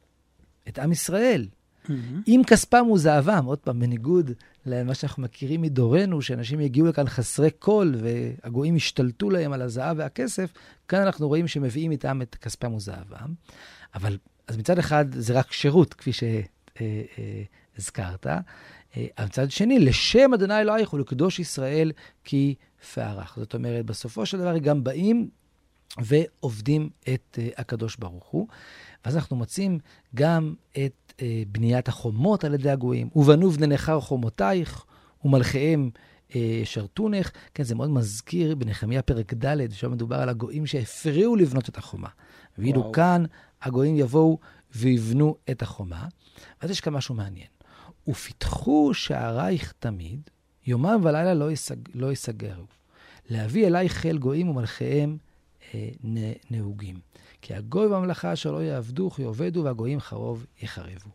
[0.67, 1.47] את עם ישראל.
[1.85, 1.91] Mm-hmm.
[2.27, 4.31] אם כספם וזהבם, עוד פעם, בניגוד
[4.65, 10.53] למה שאנחנו מכירים מדורנו, שאנשים יגיעו לכאן חסרי כל והגויים ישתלטו להם על הזהב והכסף,
[10.87, 13.33] כאן אנחנו רואים שמביאים איתם את כספם וזהבם.
[13.95, 14.17] אבל,
[14.47, 16.11] אז מצד אחד זה רק שירות, כפי
[17.77, 18.27] שהזכרת.
[19.17, 21.91] אבל מצד שני, לשם אדוני אלוהיך ולקדוש ישראל
[22.23, 22.55] כי
[22.93, 23.33] פערך.
[23.37, 25.29] זאת אומרת, בסופו של דבר גם באים
[26.01, 28.47] ועובדים את הקדוש ברוך הוא.
[29.05, 29.79] ואז אנחנו מוצאים
[30.15, 33.09] גם את אה, בניית החומות על ידי הגויים.
[33.15, 34.85] ובנו בני נכר חומותייך,
[35.25, 35.89] ומלכיהם
[36.35, 37.31] אה, שרתונך.
[37.53, 42.09] כן, זה מאוד מזכיר בנחמיה פרק ד', שם מדובר על הגויים שהפריעו לבנות את החומה.
[42.57, 43.23] ואילו כאן
[43.61, 44.39] הגויים יבואו
[44.75, 46.07] ויבנו את החומה.
[46.61, 47.47] ואז יש כאן משהו מעניין.
[48.07, 50.29] ופיתחו שערייך תמיד,
[50.67, 52.65] יומם ולילה לא, יסג, לא יסגרו.
[53.29, 55.17] להביא אליי חיל גויים ומלכיהם
[55.73, 55.89] אה,
[56.51, 56.99] נהוגים.
[57.43, 61.09] כי הגוי בממלכה אשר לא יעבדו, יאבדו, והגויים חרוב יחרבו.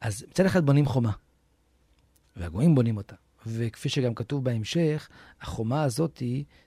[0.00, 1.10] אז מצד אחד בונים חומה,
[2.36, 3.16] והגויים בונים אותה.
[3.46, 5.08] וכפי שגם כתוב בהמשך,
[5.40, 6.22] החומה הזאת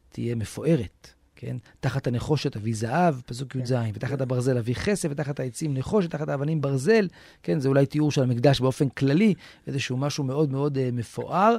[0.09, 1.13] תהיה מפוארת.
[1.35, 1.57] כן?
[1.79, 3.91] תחת הנחושת אביא זהב, פסוק י"ז, כן.
[3.93, 7.07] ותחת הברזל אביא כסף, ותחת העצים נחושת, תחת האבנים ברזל,
[7.43, 7.59] כן?
[7.59, 9.33] זה אולי תיאור של המקדש באופן כללי,
[9.67, 11.57] איזשהו משהו מאוד מאוד uh, מפואר.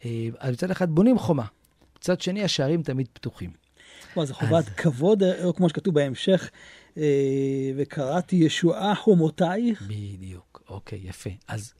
[0.00, 0.04] Uh,
[0.38, 1.46] אז מצד אחד בונים חומה,
[1.98, 3.61] מצד שני השערים תמיד פתוחים.
[4.14, 4.68] כלומר, זו חובת אז...
[4.68, 6.50] כבוד, או אה, כמו שכתוב בהמשך,
[6.94, 6.98] uh,
[7.76, 9.82] וקראתי ישועה חומותייך.
[9.82, 11.30] בדיוק, אוקיי, יפה.
[11.48, 11.74] אז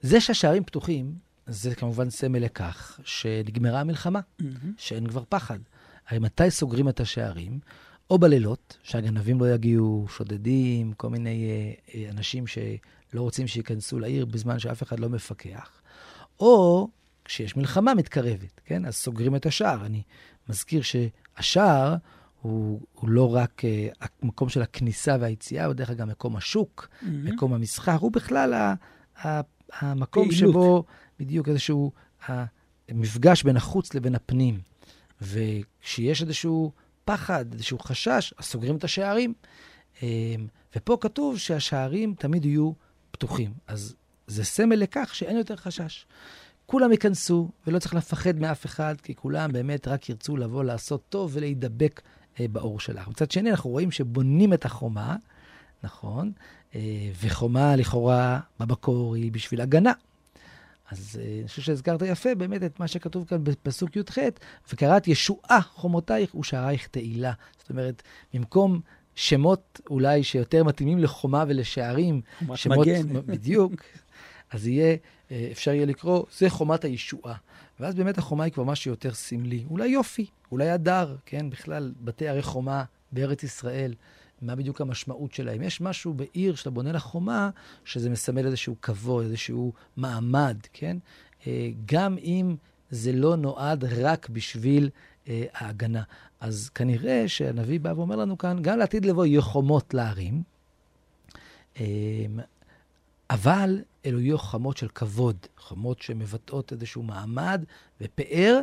[0.00, 1.14] זה שהשערים פתוחים,
[1.46, 4.44] זה כמובן סמל לכך שנגמרה המלחמה, mm-hmm.
[4.76, 5.58] שאין כבר פחד.
[6.08, 7.60] הרי מתי סוגרים את השערים?
[8.10, 14.24] או בלילות, שהגנבים לא יגיעו, שודדים, כל מיני אה, אה, אנשים שלא רוצים שייכנסו לעיר
[14.24, 15.80] בזמן שאף אחד לא מפקח,
[16.40, 16.88] או
[17.24, 18.86] כשיש מלחמה מתקרבת, כן?
[18.86, 19.86] אז סוגרים את השער.
[19.86, 20.02] אני
[20.48, 20.82] מזכיר
[21.42, 21.96] שהשער
[22.42, 23.88] הוא, הוא לא רק אה,
[24.22, 27.06] המקום של הכניסה והיציאה, הוא דרך אגב מקום השוק, mm-hmm.
[27.06, 28.74] מקום המסחר, הוא בכלל ה,
[29.24, 29.40] ה,
[29.72, 30.52] המקום פעילות.
[30.52, 30.84] שבו
[31.18, 31.92] בדיוק איזשהו
[32.26, 34.60] המפגש בין החוץ לבין הפנים.
[35.22, 36.72] וכשיש איזשהו
[37.04, 39.34] פחד, איזשהו חשש, אז סוגרים את השערים.
[40.02, 40.46] אמ,
[40.76, 42.72] ופה כתוב שהשערים תמיד יהיו
[43.10, 43.52] פתוחים.
[43.66, 43.94] אז
[44.26, 46.06] זה סמל לכך שאין יותר חשש.
[46.70, 51.30] כולם ייכנסו, ולא צריך לפחד מאף אחד, כי כולם באמת רק ירצו לבוא לעשות טוב
[51.34, 52.00] ולהידבק
[52.40, 53.08] אה, באור שלך.
[53.08, 55.16] מצד שני, אנחנו רואים שבונים את החומה,
[55.82, 56.32] נכון?
[56.74, 56.80] אה,
[57.20, 59.92] וחומה לכאורה במקור היא בשביל הגנה.
[60.90, 64.18] אז אה, אני חושב שהזכרת יפה באמת את מה שכתוב כאן בפסוק י"ח,
[64.72, 67.32] וקראת ישועה חומותייך ושערייך תהילה.
[67.58, 68.02] זאת אומרת,
[68.34, 68.80] במקום
[69.14, 72.20] שמות אולי שיותר מתאימים לחומה ולשערים,
[72.54, 73.06] שמות, מגן.
[73.26, 73.72] בדיוק,
[74.50, 74.96] אז יהיה,
[75.30, 77.34] אה, אפשר יהיה לקרוא, זה חומת הישועה.
[77.80, 79.64] ואז באמת החומה היא כבר משהו יותר סמלי.
[79.70, 81.50] אולי יופי, אולי הדר, כן?
[81.50, 83.94] בכלל, בתי ערי חומה בארץ ישראל.
[84.42, 85.62] מה בדיוק המשמעות שלהם.
[85.62, 87.50] יש משהו בעיר שאתה בונה לה חומה,
[87.84, 90.96] שזה מסמל איזשהו כבוד, איזשהו מעמד, כן?
[91.46, 92.56] אה, גם אם
[92.90, 94.90] זה לא נועד רק בשביל
[95.28, 96.02] אה, ההגנה.
[96.40, 100.42] אז כנראה שהנביא בא ואומר לנו כאן, גם לעתיד לבוא יהיו חומות לערים,
[101.80, 101.86] אה,
[103.30, 107.64] אבל אלו יהיו חומות של כבוד, חומות שמבטאות איזשהו מעמד
[108.00, 108.60] ופאר,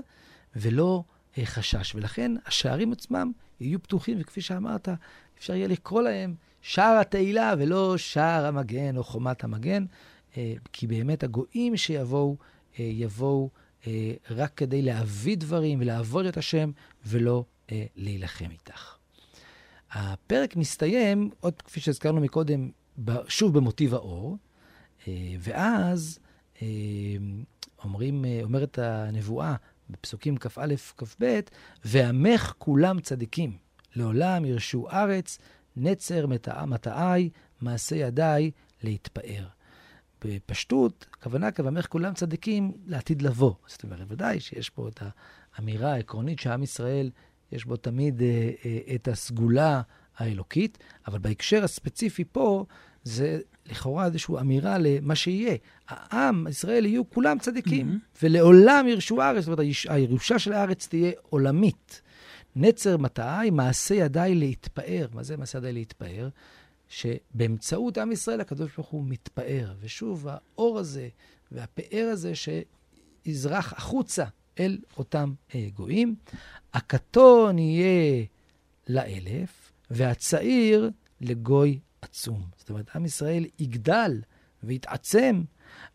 [0.55, 1.03] ולא
[1.43, 1.95] חשש.
[1.95, 4.89] ולכן השערים עצמם יהיו פתוחים, וכפי שאמרת,
[5.37, 9.85] אפשר יהיה לקרוא להם שער התהילה ולא שער המגן או חומת המגן,
[10.37, 12.37] אה, כי באמת הגויים שיבואו,
[12.79, 13.49] אה, יבואו
[13.87, 16.71] אה, רק כדי להביא דברים ולעבוד את השם,
[17.05, 17.45] ולא
[17.95, 18.95] להילחם איתך.
[19.91, 22.69] הפרק מסתיים, עוד כפי שהזכרנו מקודם,
[23.27, 24.37] שוב במוטיב האור,
[25.39, 26.19] ואז
[27.83, 29.55] אומרים, אומרת הנבואה
[29.89, 31.39] בפסוקים כ"א, כ"ב,
[31.85, 33.57] ועמך כולם צדיקים.
[33.95, 35.37] לעולם ירשו ארץ,
[35.75, 36.25] נצר
[36.67, 37.29] מטעי,
[37.61, 38.51] מעשה ידיי
[38.83, 39.47] להתפאר.
[40.25, 43.53] בפשטות, הכוונה כבמך כולם צדיקים לעתיד לבוא.
[43.67, 45.01] זאת אומרת, ודאי שיש פה את
[45.55, 47.11] האמירה העקרונית שעם ישראל,
[47.51, 49.81] יש בו תמיד אה, אה, את הסגולה
[50.17, 52.65] האלוקית, אבל בהקשר הספציפי פה,
[53.05, 55.55] זה לכאורה איזושהי אמירה למה שיהיה.
[55.87, 58.17] העם, ישראל, יהיו כולם צדיקים, mm-hmm.
[58.23, 62.01] ולעולם ירשו ארץ, זאת אומרת, הירושה של הארץ תהיה עולמית.
[62.55, 65.07] נצר מטעי, מעשה ידיי להתפאר.
[65.13, 66.29] מה זה מעשה ידיי להתפאר?
[66.89, 69.73] שבאמצעות עם ישראל הקדוש ברוך הוא מתפאר.
[69.79, 71.07] ושוב, האור הזה
[71.51, 74.25] והפאר הזה שיזרח החוצה
[74.59, 76.15] אל אותם אה, גויים.
[76.73, 78.25] הקטון יהיה
[78.87, 80.91] לאלף, והצעיר
[81.21, 82.43] לגוי עצום.
[82.57, 84.21] זאת אומרת, עם ישראל יגדל
[84.63, 85.43] ויתעצם.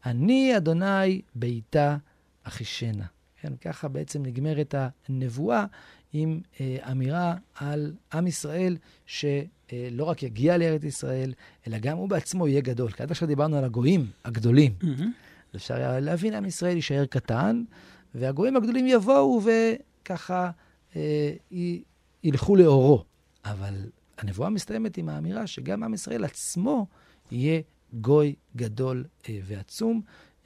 [0.07, 1.97] אני, אדוני, ביתה
[2.43, 3.07] אחישנה.
[3.41, 4.75] כן, ככה בעצם נגמרת
[5.09, 5.65] הנבואה
[6.13, 9.35] עם אה, אמירה על עם ישראל, שלא
[9.73, 11.33] אה, רק יגיע לארץ ישראל,
[11.67, 12.91] אלא גם הוא בעצמו יהיה גדול.
[12.91, 14.75] כי עד עכשיו דיברנו על הגויים הגדולים.
[14.83, 15.57] Mm-hmm.
[15.57, 17.65] אפשר היה להבין, עם ישראל יישאר קטן,
[18.15, 20.51] והגויים הגדולים יבואו וככה
[20.97, 21.83] אה, י,
[22.25, 23.05] ילכו לאורו.
[23.45, 23.75] אבל
[24.21, 26.87] הנבואה מסתיימת עם האמירה שגם עם ישראל עצמו
[27.31, 27.61] יהיה
[27.93, 30.01] גוי גדול אה, ועצום,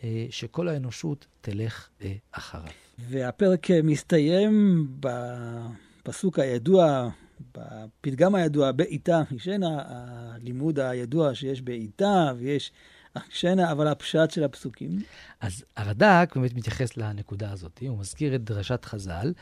[0.04, 2.72] אה, שכל האנושות תלך אה, אחריו.
[2.98, 7.08] והפרק מסתיים בפסוק הידוע,
[7.54, 12.72] בפתגם הידוע, בעיטה ישנה, הלימוד הידוע שיש בעיטה ויש
[13.14, 15.02] אכשנה, אבל הפשט של הפסוקים.
[15.40, 19.32] אז הרד"ק באמת מתייחס לנקודה הזאת, הוא מזכיר את דרשת חז"ל,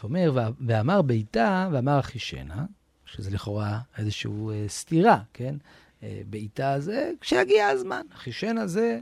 [0.00, 2.64] ואומר, ואמר בעיטה ואמר אחישנה,
[3.16, 5.54] שזה לכאורה איזושהי אה, סתירה, כן?
[6.02, 9.00] אה, בעיטה זה כשיגיע הזמן, אחישנה זה,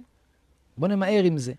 [0.78, 1.52] בוא נמהר עם זה.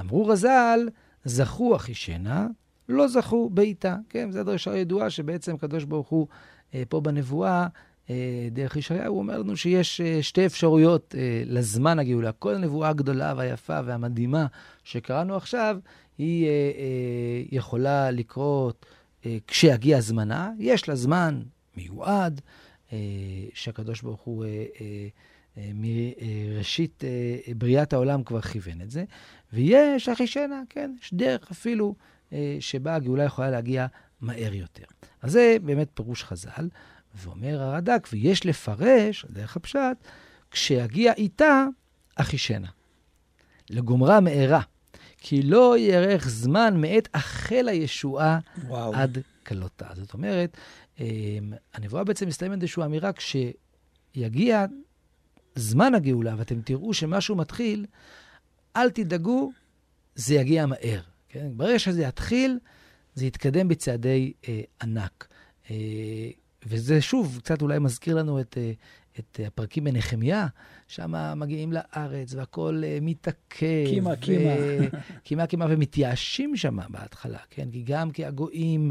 [0.00, 0.88] אמרו רז"ל,
[1.24, 2.46] זכו אחישנה,
[2.88, 3.96] לא זכו בעיטה.
[4.08, 6.26] כן, זו דרשה ידועה שבעצם הקדוש ברוך הוא
[6.74, 7.66] אה, פה בנבואה,
[8.10, 12.32] אה, דרך ישעיהו, הוא אומר לנו שיש אה, שתי אפשרויות אה, לזמן הגאולה.
[12.32, 14.46] כל הנבואה הגדולה והיפה והמדהימה
[14.84, 15.78] שקראנו עכשיו,
[16.18, 18.86] היא אה, אה, יכולה לקרות
[19.26, 20.50] אה, כשיגיע זמנה.
[20.58, 21.40] יש לה זמן
[21.76, 22.40] מיועד,
[22.92, 22.98] אה,
[23.54, 24.44] שהקדוש ברוך הוא...
[24.44, 25.08] אה, אה,
[25.74, 27.04] מראשית
[27.56, 29.04] בריאת העולם כבר כיוון את זה,
[29.52, 31.94] ויש אחישנה, כן, יש דרך אפילו
[32.60, 33.86] שבה הגאולה יכולה להגיע
[34.20, 34.84] מהר יותר.
[35.22, 36.68] אז זה באמת פירוש חז"ל,
[37.14, 39.96] ואומר הרד"ק, ויש לפרש, דרך הפשט,
[40.50, 41.66] כשיגיע איתה
[42.16, 42.68] אחישנה.
[43.70, 44.60] לגומרה מהרה,
[45.18, 48.94] כי לא יארך זמן מעת החל הישועה וואו.
[48.94, 49.86] עד כלותה.
[49.94, 50.56] זאת אומרת,
[51.74, 54.66] הנבואה בעצם מסתיימת באיזושהי אמירה, כשיגיע
[55.54, 57.86] זמן הגאולה ואתם תראו שמשהו מתחיל,
[58.76, 59.52] אל תדאגו,
[60.14, 61.00] זה יגיע מהר.
[61.28, 61.48] כן?
[61.56, 62.58] ברגע שזה יתחיל,
[63.14, 65.28] זה יתקדם בצעדי אה, ענק.
[65.70, 65.76] אה,
[66.66, 68.72] וזה שוב, קצת אולי מזכיר לנו את, אה,
[69.18, 70.46] את הפרקים בנחמיה,
[70.88, 73.86] שם מגיעים לארץ והכול אה, מתעכב.
[73.86, 74.50] קימה, קימה.
[75.24, 77.70] קימה, קימה, ומתייאשים שם בהתחלה, כן?
[77.70, 78.90] כי גם כי הגויים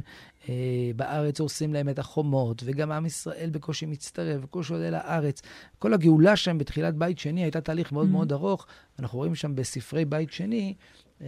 [0.95, 5.41] בארץ הורסים להם את החומות, וגם עם ישראל בקושי מצטרף, בקושי עולה לארץ.
[5.79, 8.11] כל הגאולה שם בתחילת בית שני הייתה תהליך מאוד mm-hmm.
[8.11, 8.65] מאוד ארוך.
[8.99, 10.73] אנחנו רואים שם בספרי בית שני
[11.21, 11.27] אה,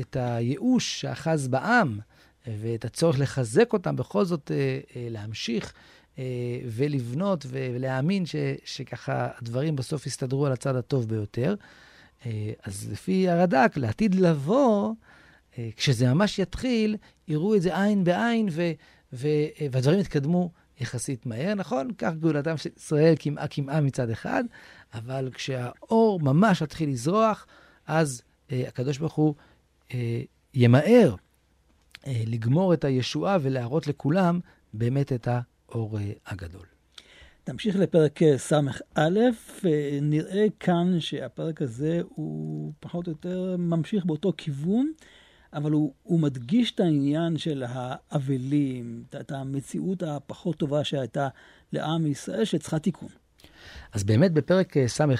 [0.00, 1.98] את הייאוש שאחז בעם.
[2.46, 4.56] ואת הצורך לחזק אותם, בכל זאת אה,
[4.96, 5.72] אה, להמשיך
[6.18, 6.24] אה,
[6.66, 11.54] ולבנות ולהאמין ש, שככה הדברים בסוף יסתדרו על הצד הטוב ביותר.
[12.62, 14.92] אז לפי הרד"ק, לעתיד לבוא,
[15.76, 16.96] כשזה ממש יתחיל,
[17.28, 18.70] יראו את זה עין בעין, ו,
[19.12, 19.28] ו,
[19.70, 21.90] והדברים יתקדמו יחסית מהר, נכון?
[21.98, 24.44] כך גאולתם של ישראל קמעה קמעה מצד אחד,
[24.94, 27.46] אבל כשהאור ממש יתחיל לזרוח,
[27.86, 29.34] אז הקדוש ברוך הוא
[30.54, 31.14] ימהר
[32.06, 34.40] אה, לגמור את הישועה ולהראות לכולם
[34.74, 36.66] באמת את האור אה, הגדול.
[37.48, 39.10] נמשיך לפרק אה, ס"א,
[40.02, 44.92] נראה כאן שהפרק הזה הוא פחות או יותר ממשיך באותו כיוון,
[45.52, 51.28] אבל הוא, הוא מדגיש את העניין של האבלים, את המציאות הפחות טובה שהייתה
[51.72, 53.08] לעם ישראל, שצריכה תיקון.
[53.92, 55.14] אז באמת בפרק ס"א,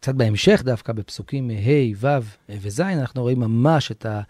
[0.00, 2.06] קצת בהמשך דווקא, בפסוקים ה', ו'
[2.48, 4.08] וז', אנחנו רואים ממש את ה...
[4.08, 4.22] אה, אה,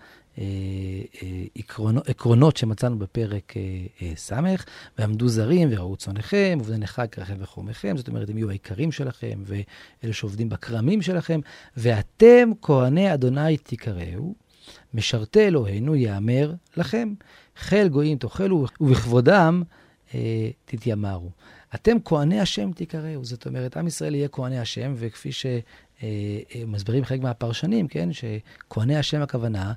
[1.55, 3.55] עקרונות, עקרונות שמצאנו בפרק
[4.03, 4.33] אה, ס',
[4.99, 10.13] ועמדו זרים וראו צונכם, ובני נכר כרכם וחומכם, זאת אומרת, הם יהיו העיקרים שלכם, ואלה
[10.13, 11.41] שעובדים בכרמים שלכם,
[11.77, 14.35] ואתם כהני אדוני תקראו,
[14.95, 17.15] משרתי אלוהינו יאמר לכם,
[17.57, 19.63] חיל גויים תאכלו, ובכבודם
[20.15, 21.31] אה, תתיימרו.
[21.75, 27.89] אתם כהני השם תקראו, זאת אומרת, עם ישראל יהיה כהני השם, וכפי שמסבירים חלק מהפרשנים,
[27.89, 29.73] כן, שכהני השם הכוונה אה,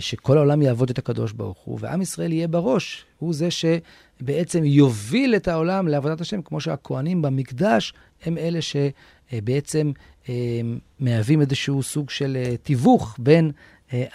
[0.00, 3.04] שכל העולם יעבוד את הקדוש ברוך הוא, ועם ישראל יהיה בראש.
[3.18, 7.92] הוא זה שבעצם יוביל את העולם לעבודת השם, כמו שהכוהנים במקדש
[8.24, 9.92] הם אלה שבעצם
[10.28, 10.60] אה,
[11.00, 13.50] מהווים איזשהו סוג של אה, תיווך בין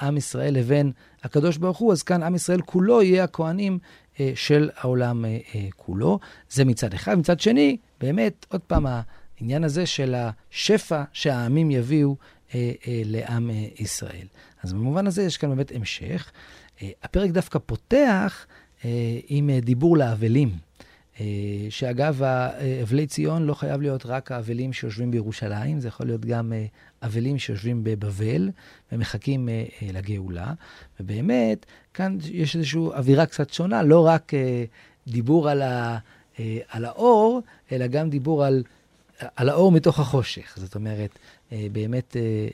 [0.01, 0.91] עם ישראל לבין
[1.23, 1.91] הקדוש ברוך הוא.
[1.91, 3.79] אז כאן עם ישראל כולו יהיה הכוהנים
[4.35, 5.25] של העולם
[5.75, 6.19] כולו.
[6.49, 7.17] זה מצד אחד.
[7.17, 12.15] מצד שני, באמת, עוד פעם, העניין הזה של השפע שהעמים יביאו
[12.85, 14.27] לעם ישראל.
[14.63, 16.31] אז במובן הזה יש כאן באמת המשך.
[16.81, 18.45] אה, הפרק דווקא פותח
[18.85, 20.51] אה, עם אה, דיבור לאבלים.
[21.69, 22.21] שאגב,
[22.83, 26.53] אבלי ציון לא חייב להיות רק האבלים שיושבים בירושלים, זה יכול להיות גם
[27.03, 28.49] אבלים שיושבים בבבל
[28.91, 29.49] ומחכים
[29.93, 30.53] לגאולה.
[30.99, 34.31] ובאמת, כאן יש איזושהי אווירה קצת שונה, לא רק
[35.07, 35.97] דיבור על, ה,
[36.69, 38.63] על האור, אלא גם דיבור על,
[39.35, 40.53] על האור מתוך החושך.
[40.57, 41.19] זאת אומרת,
[41.51, 42.47] אה, באמת אה,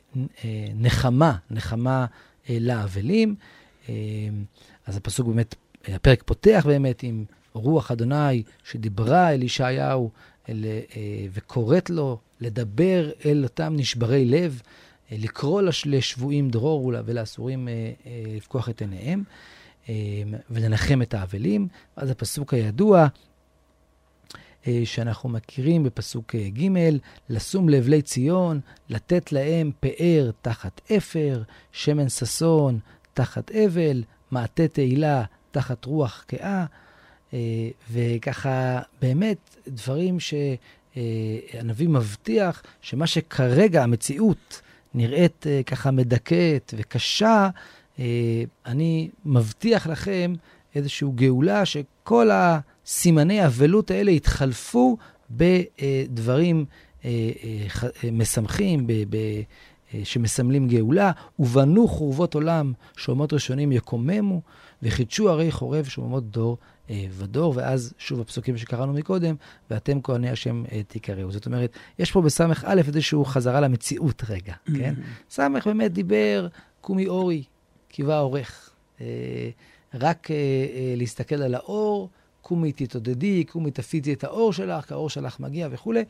[0.43, 2.05] אה, נחמה, נחמה
[2.49, 3.35] לאבלים.
[4.85, 5.55] אז הפסוק באמת,
[5.87, 10.11] הפרק פותח באמת עם רוח אדוני שדיברה אל ישעיהו
[11.33, 14.61] וקוראת לו לדבר אל אותם נשברי לב,
[15.11, 17.67] לקרוא לשבויים דרור ולאסורים
[18.35, 19.23] לפקוח את עיניהם
[20.49, 21.67] ולנחם את האבלים.
[21.95, 23.07] אז הפסוק הידוע,
[24.85, 26.69] שאנחנו מכירים בפסוק אה, ג',
[27.29, 28.59] לשום לבלי ציון,
[28.89, 31.41] לתת להם פאר תחת אפר,
[31.71, 32.79] שמן ששון
[33.13, 36.65] תחת אבל, מעטה תהילה תחת רוח קאה,
[37.33, 37.39] אה,
[37.91, 44.61] וככה באמת דברים שהנביא מבטיח שמה שכרגע המציאות
[44.93, 47.49] נראית ככה מדכאת וקשה,
[48.65, 50.33] אני מבטיח לכם
[50.75, 52.29] איזושהי גאולה שכל
[52.87, 54.97] הסימני האבלות האלה יתחלפו
[55.31, 56.65] בדברים
[57.05, 57.09] אה,
[58.03, 58.87] אה, משמחים,
[60.03, 64.41] שמסמלים גאולה, ובנו חורבות עולם, שאומות ראשונים יקוממו,
[64.83, 66.57] וחידשו ערי חורב שאומות דור
[66.89, 69.35] אה, ודור, ואז שוב הפסוקים שקראנו מקודם,
[69.69, 71.31] ואתם כהני השם אה, תיקראו.
[71.31, 74.93] זאת אומרת, יש פה בס"א איזושהי חזרה למציאות רגע, כן?
[75.29, 76.47] ס' באמת דיבר,
[76.81, 77.43] קומי אורי,
[77.89, 78.69] קיווה עורך.
[79.01, 79.49] אה,
[79.93, 80.27] רק
[80.97, 82.09] להסתכל על האור,
[82.47, 86.03] קומי תתעודדי, קומי תפיצי את האור שלך, כי האור שלך מגיע וכולי.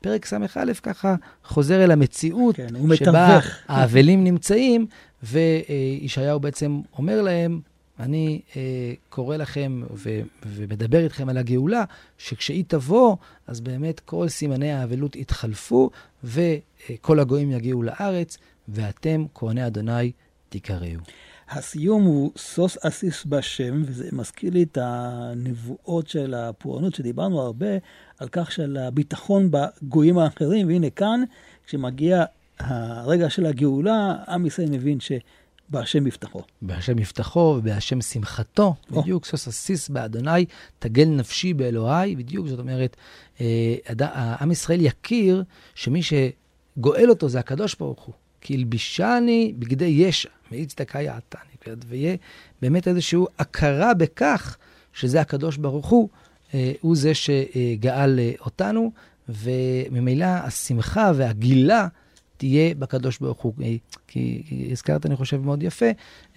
[0.00, 1.14] פרק ס"א ככה
[1.44, 4.86] חוזר אל המציאות, כן, שבה האבלים נמצאים,
[5.22, 7.60] וישעיהו בעצם אומר להם,
[8.00, 11.84] אני אה, קורא לכם ו- ומדבר איתכם על הגאולה,
[12.18, 13.16] שכשהיא תבוא,
[13.46, 15.90] אז באמת כל סימני האבלות יתחלפו,
[16.24, 20.12] וכל הגויים יגיעו לארץ, ואתם, כהני אדוני,
[20.48, 21.00] תיקראו.
[21.50, 27.66] הסיום הוא סוס אסיס בשם, וזה מזכיר לי את הנבואות של הפורענות, שדיברנו הרבה
[28.18, 31.24] על כך של הביטחון בגויים האחרים, והנה כאן,
[31.66, 32.24] כשמגיע
[32.58, 35.12] הרגע של הגאולה, עם ישראל מבין ש...
[35.70, 36.42] בהשם יפתחו.
[36.62, 38.94] בהשם יפתחו ובהשם שמחתו, oh.
[38.94, 40.44] בדיוק, סוס אסיס באדוני,
[40.78, 42.96] תגל נפשי באלוהי, בדיוק, זאת אומרת,
[43.40, 43.76] אה,
[44.40, 45.44] עם ישראל יכיר
[45.74, 48.14] שמי שגואל אותו זה הקדוש ברוך הוא.
[48.40, 52.16] כי הלבישני בגדי ישע, מאיץ דקה יעתני, ויהיה
[52.62, 54.56] באמת איזושהי הכרה בכך
[54.92, 56.08] שזה הקדוש ברוך הוא,
[56.54, 58.92] אה, הוא זה שגאל אה, אותנו,
[59.28, 61.88] וממילא השמחה והגילה
[62.36, 63.52] תהיה בקדוש ברוך הוא.
[64.06, 65.86] כי, כי הזכרת, אני חושב, מאוד יפה,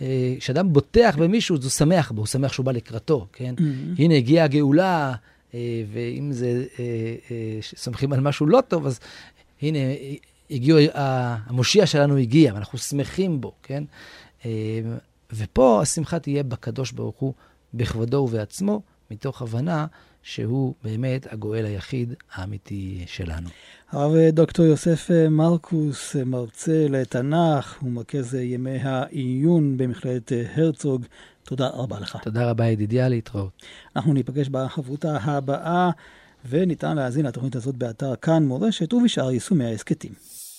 [0.02, 3.56] אה, כשאדם בוטח במישהו, אז הוא שמח בו, הוא שמח שהוא בא לקראתו, כן?
[3.58, 4.02] Mm-hmm.
[4.02, 5.14] הנה, הגיעה הגאולה,
[5.54, 5.60] אה,
[5.94, 9.00] ואם זה, אה, סומכים על משהו לא טוב, אז
[9.62, 9.80] הנה,
[10.52, 13.84] הגיעו, המושיע שלנו הגיע, ואנחנו שמחים בו, כן?
[15.34, 17.34] ופה השמחה תהיה בקדוש ברוך הוא,
[17.74, 18.82] בכבודו ובעצמו,
[19.12, 19.86] מתוך הבנה
[20.24, 23.50] שהוא באמת הגואל היחיד האמיתי שלנו.
[23.92, 31.06] הרב דוקטור יוסף מרקוס, מרצה לתנ"ך ומרכז ימי העיון במכללת הרצוג,
[31.44, 32.18] תודה רבה לך.
[32.24, 33.62] תודה רבה ידידיה, להתראות.
[33.96, 35.90] אנחנו ניפגש בחברותה הבאה,
[36.50, 40.12] וניתן להאזין לתוכנית הזאת באתר כאן מורשת ובשאר יישומי ההסכתים.